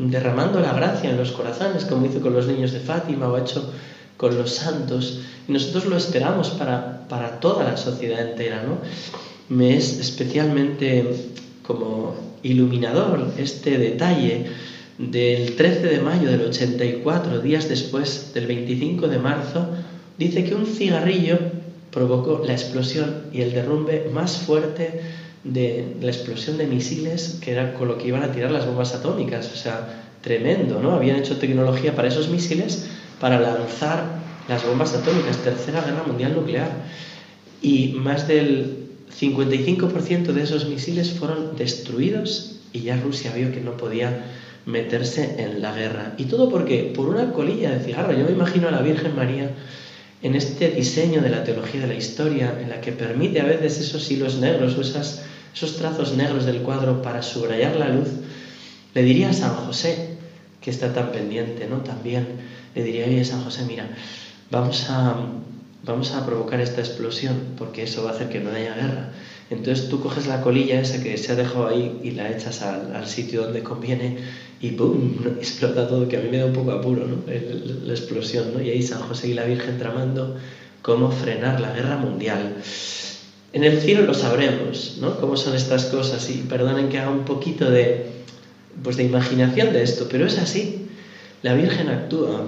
derramando 0.08 0.60
la 0.60 0.72
gracia 0.72 1.10
en 1.10 1.16
los 1.16 1.32
corazones, 1.32 1.84
como 1.84 2.06
hizo 2.06 2.20
con 2.20 2.32
los 2.32 2.46
niños 2.46 2.72
de 2.72 2.80
Fátima 2.80 3.28
o 3.28 3.36
ha 3.36 3.40
hecho 3.40 3.72
con 4.16 4.36
los 4.36 4.54
santos. 4.54 5.20
Y 5.48 5.52
nosotros 5.52 5.86
lo 5.86 5.96
esperamos 5.96 6.50
para, 6.50 7.06
para 7.08 7.40
toda 7.40 7.64
la 7.64 7.76
sociedad 7.76 8.30
entera, 8.30 8.62
¿no? 8.62 8.78
Me 9.54 9.76
es 9.76 9.98
especialmente 9.98 11.32
como 11.66 12.14
iluminador 12.42 13.32
este 13.36 13.78
detalle 13.78 14.46
del 14.98 15.56
13 15.56 15.86
de 15.86 16.00
mayo 16.00 16.30
del 16.30 16.42
84, 16.42 17.40
días 17.40 17.68
después 17.68 18.32
del 18.34 18.46
25 18.46 19.08
de 19.08 19.18
marzo, 19.18 19.66
dice 20.18 20.44
que 20.44 20.54
un 20.54 20.66
cigarrillo 20.66 21.38
provocó 21.90 22.42
la 22.46 22.52
explosión 22.52 23.24
y 23.32 23.40
el 23.40 23.52
derrumbe 23.52 24.10
más 24.12 24.36
fuerte 24.38 25.00
de 25.44 25.96
la 26.00 26.10
explosión 26.10 26.58
de 26.58 26.66
misiles 26.66 27.38
que 27.40 27.52
era 27.52 27.74
con 27.74 27.88
lo 27.88 27.98
que 27.98 28.08
iban 28.08 28.22
a 28.22 28.32
tirar 28.32 28.50
las 28.50 28.66
bombas 28.66 28.94
atómicas. 28.94 29.50
O 29.52 29.56
sea, 29.56 30.02
tremendo, 30.20 30.80
¿no? 30.80 30.92
Habían 30.92 31.16
hecho 31.16 31.38
tecnología 31.38 31.94
para 31.94 32.08
esos 32.08 32.28
misiles 32.28 32.88
para 33.20 33.40
lanzar 33.40 34.20
las 34.48 34.66
bombas 34.66 34.94
atómicas, 34.94 35.38
tercera 35.38 35.80
guerra 35.80 36.04
mundial 36.06 36.34
nuclear. 36.34 36.70
Y 37.62 37.88
más 37.88 38.26
del 38.26 38.88
55% 39.18 40.32
de 40.32 40.42
esos 40.42 40.68
misiles 40.68 41.12
fueron 41.12 41.56
destruidos 41.56 42.60
y 42.72 42.80
ya 42.80 42.96
Rusia 42.96 43.32
vio 43.34 43.52
que 43.52 43.60
no 43.60 43.76
podía 43.76 44.24
meterse 44.66 45.42
en 45.42 45.60
la 45.60 45.74
guerra. 45.74 46.14
¿Y 46.18 46.24
todo 46.24 46.48
porque 46.48 46.92
Por 46.94 47.08
una 47.08 47.32
colilla 47.32 47.70
de 47.70 47.84
cigarro. 47.84 48.12
Yo 48.12 48.24
me 48.24 48.32
imagino 48.32 48.68
a 48.68 48.70
la 48.70 48.82
Virgen 48.82 49.16
María 49.16 49.50
en 50.22 50.34
este 50.34 50.70
diseño 50.70 51.20
de 51.20 51.30
la 51.30 51.44
teología 51.44 51.80
de 51.80 51.86
la 51.86 51.94
historia, 51.94 52.58
en 52.60 52.68
la 52.68 52.80
que 52.80 52.92
permite 52.92 53.40
a 53.40 53.44
veces 53.44 53.78
esos 53.80 54.10
hilos 54.10 54.38
negros 54.38 54.76
o 54.76 54.80
esos 54.82 55.76
trazos 55.76 56.16
negros 56.16 56.44
del 56.44 56.60
cuadro 56.60 57.00
para 57.02 57.22
subrayar 57.22 57.76
la 57.76 57.88
luz, 57.88 58.08
le 58.94 59.02
diría 59.02 59.30
a 59.30 59.32
San 59.32 59.54
José, 59.54 60.18
que 60.60 60.70
está 60.70 60.92
tan 60.92 61.10
pendiente, 61.10 61.66
¿no? 61.66 61.78
También 61.78 62.26
le 62.74 62.84
diría, 62.84 63.20
a 63.20 63.24
San 63.24 63.42
José, 63.42 63.64
mira, 63.66 63.88
vamos 64.50 64.86
a, 64.90 65.16
vamos 65.84 66.12
a 66.12 66.26
provocar 66.26 66.60
esta 66.60 66.80
explosión, 66.80 67.54
porque 67.56 67.84
eso 67.84 68.04
va 68.04 68.10
a 68.10 68.12
hacer 68.14 68.28
que 68.28 68.40
no 68.40 68.50
haya 68.50 68.74
guerra. 68.74 69.12
Entonces 69.48 69.88
tú 69.88 70.00
coges 70.00 70.26
la 70.26 70.42
colilla 70.42 70.80
esa 70.80 71.02
que 71.02 71.16
se 71.16 71.32
ha 71.32 71.34
dejado 71.34 71.66
ahí 71.66 72.00
y 72.04 72.12
la 72.12 72.30
echas 72.30 72.62
al 72.62 73.06
sitio 73.06 73.42
donde 73.42 73.62
conviene 73.62 74.18
y 74.60 74.70
¡pum! 74.72 75.14
explota 75.38 75.88
todo, 75.88 76.08
que 76.08 76.16
a 76.16 76.20
mí 76.20 76.28
me 76.30 76.38
da 76.38 76.46
un 76.46 76.52
poco 76.52 76.72
apuro, 76.72 77.06
¿no? 77.06 77.22
la 77.26 77.92
explosión, 77.92 78.52
¿no? 78.54 78.62
Y 78.62 78.70
ahí 78.70 78.82
San 78.82 79.00
José 79.00 79.28
y 79.28 79.34
la 79.34 79.44
Virgen 79.44 79.78
tramando 79.78 80.36
cómo 80.82 81.10
frenar 81.10 81.60
la 81.60 81.72
guerra 81.72 81.96
mundial. 81.96 82.56
En 83.52 83.64
el 83.64 83.80
cielo 83.80 84.02
lo 84.02 84.14
sabremos, 84.14 84.98
¿no? 85.00 85.18
Cómo 85.18 85.36
son 85.36 85.56
estas 85.56 85.86
cosas 85.86 86.28
y 86.30 86.34
perdonen 86.38 86.88
que 86.88 86.98
haga 86.98 87.10
un 87.10 87.24
poquito 87.24 87.70
de, 87.70 88.06
pues 88.82 88.96
de 88.96 89.04
imaginación 89.04 89.72
de 89.72 89.82
esto, 89.82 90.06
pero 90.10 90.26
es 90.26 90.38
así. 90.38 90.86
La 91.42 91.54
Virgen 91.54 91.88
actúa. 91.88 92.44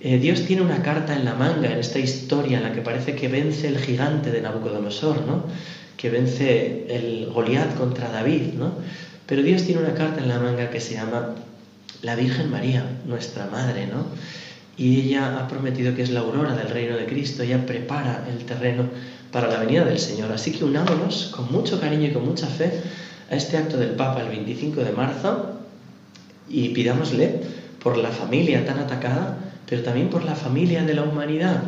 Eh, 0.00 0.18
Dios 0.18 0.42
tiene 0.42 0.62
una 0.62 0.82
carta 0.82 1.14
en 1.14 1.24
la 1.24 1.34
manga 1.34 1.70
en 1.70 1.78
esta 1.78 1.98
historia 1.98 2.58
en 2.58 2.64
la 2.64 2.72
que 2.72 2.82
parece 2.82 3.14
que 3.14 3.28
vence 3.28 3.68
el 3.68 3.78
gigante 3.78 4.30
de 4.30 4.40
Nabucodonosor, 4.40 5.26
¿no? 5.26 5.44
Que 5.96 6.10
vence 6.10 6.86
el 6.88 7.26
Goliat 7.26 7.76
contra 7.76 8.10
David, 8.10 8.54
¿no? 8.54 8.72
Pero 9.28 9.42
Dios 9.42 9.62
tiene 9.64 9.82
una 9.82 9.92
carta 9.92 10.22
en 10.22 10.28
la 10.28 10.38
manga 10.38 10.70
que 10.70 10.80
se 10.80 10.94
llama 10.94 11.34
la 12.00 12.16
Virgen 12.16 12.50
María, 12.50 12.82
nuestra 13.04 13.46
Madre, 13.46 13.86
¿no? 13.86 14.06
Y 14.78 15.00
ella 15.00 15.38
ha 15.38 15.48
prometido 15.48 15.94
que 15.94 16.02
es 16.02 16.10
la 16.10 16.20
aurora 16.20 16.54
del 16.54 16.70
reino 16.70 16.96
de 16.96 17.04
Cristo, 17.04 17.42
ella 17.42 17.66
prepara 17.66 18.26
el 18.30 18.46
terreno 18.46 18.84
para 19.30 19.48
la 19.48 19.58
venida 19.58 19.84
del 19.84 19.98
Señor. 19.98 20.32
Así 20.32 20.52
que 20.52 20.64
unámonos 20.64 21.32
con 21.36 21.52
mucho 21.52 21.78
cariño 21.78 22.06
y 22.06 22.12
con 22.12 22.24
mucha 22.24 22.46
fe 22.46 22.72
a 23.30 23.36
este 23.36 23.58
acto 23.58 23.76
del 23.76 23.90
Papa 23.90 24.22
el 24.22 24.28
25 24.28 24.80
de 24.82 24.92
marzo 24.92 25.60
y 26.48 26.70
pidámosle 26.70 27.42
por 27.82 27.98
la 27.98 28.10
familia 28.10 28.64
tan 28.64 28.78
atacada, 28.78 29.36
pero 29.68 29.82
también 29.82 30.08
por 30.08 30.24
la 30.24 30.34
familia 30.34 30.84
de 30.84 30.94
la 30.94 31.02
humanidad, 31.02 31.62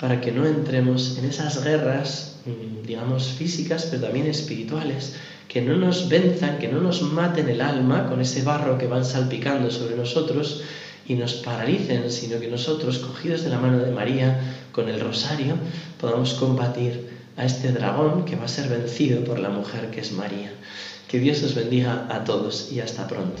para 0.00 0.20
que 0.20 0.32
no 0.32 0.44
entremos 0.44 1.16
en 1.18 1.26
esas 1.26 1.62
guerras, 1.62 2.40
mm, 2.46 2.86
digamos, 2.86 3.28
físicas, 3.28 3.86
pero 3.90 4.02
también 4.02 4.26
espirituales, 4.26 5.14
que 5.48 5.62
no 5.62 5.76
nos 5.76 6.08
venzan, 6.08 6.58
que 6.58 6.68
no 6.68 6.80
nos 6.80 7.02
maten 7.02 7.48
el 7.48 7.60
alma 7.60 8.08
con 8.08 8.20
ese 8.20 8.42
barro 8.42 8.78
que 8.78 8.86
van 8.86 9.04
salpicando 9.04 9.70
sobre 9.70 9.96
nosotros 9.96 10.62
y 11.06 11.14
nos 11.14 11.34
paralicen, 11.34 12.10
sino 12.10 12.40
que 12.40 12.48
nosotros, 12.48 12.98
cogidos 12.98 13.44
de 13.44 13.50
la 13.50 13.58
mano 13.58 13.78
de 13.78 13.92
María, 13.92 14.40
con 14.72 14.88
el 14.88 15.00
rosario, 15.00 15.54
podamos 16.00 16.34
combatir 16.34 17.08
a 17.36 17.44
este 17.44 17.72
dragón 17.72 18.24
que 18.24 18.36
va 18.36 18.46
a 18.46 18.48
ser 18.48 18.68
vencido 18.68 19.24
por 19.24 19.38
la 19.38 19.50
mujer 19.50 19.90
que 19.90 20.00
es 20.00 20.12
María. 20.12 20.52
Que 21.08 21.20
Dios 21.20 21.42
os 21.42 21.54
bendiga 21.54 22.06
a 22.10 22.24
todos 22.24 22.72
y 22.72 22.80
hasta 22.80 23.06
pronto. 23.06 23.40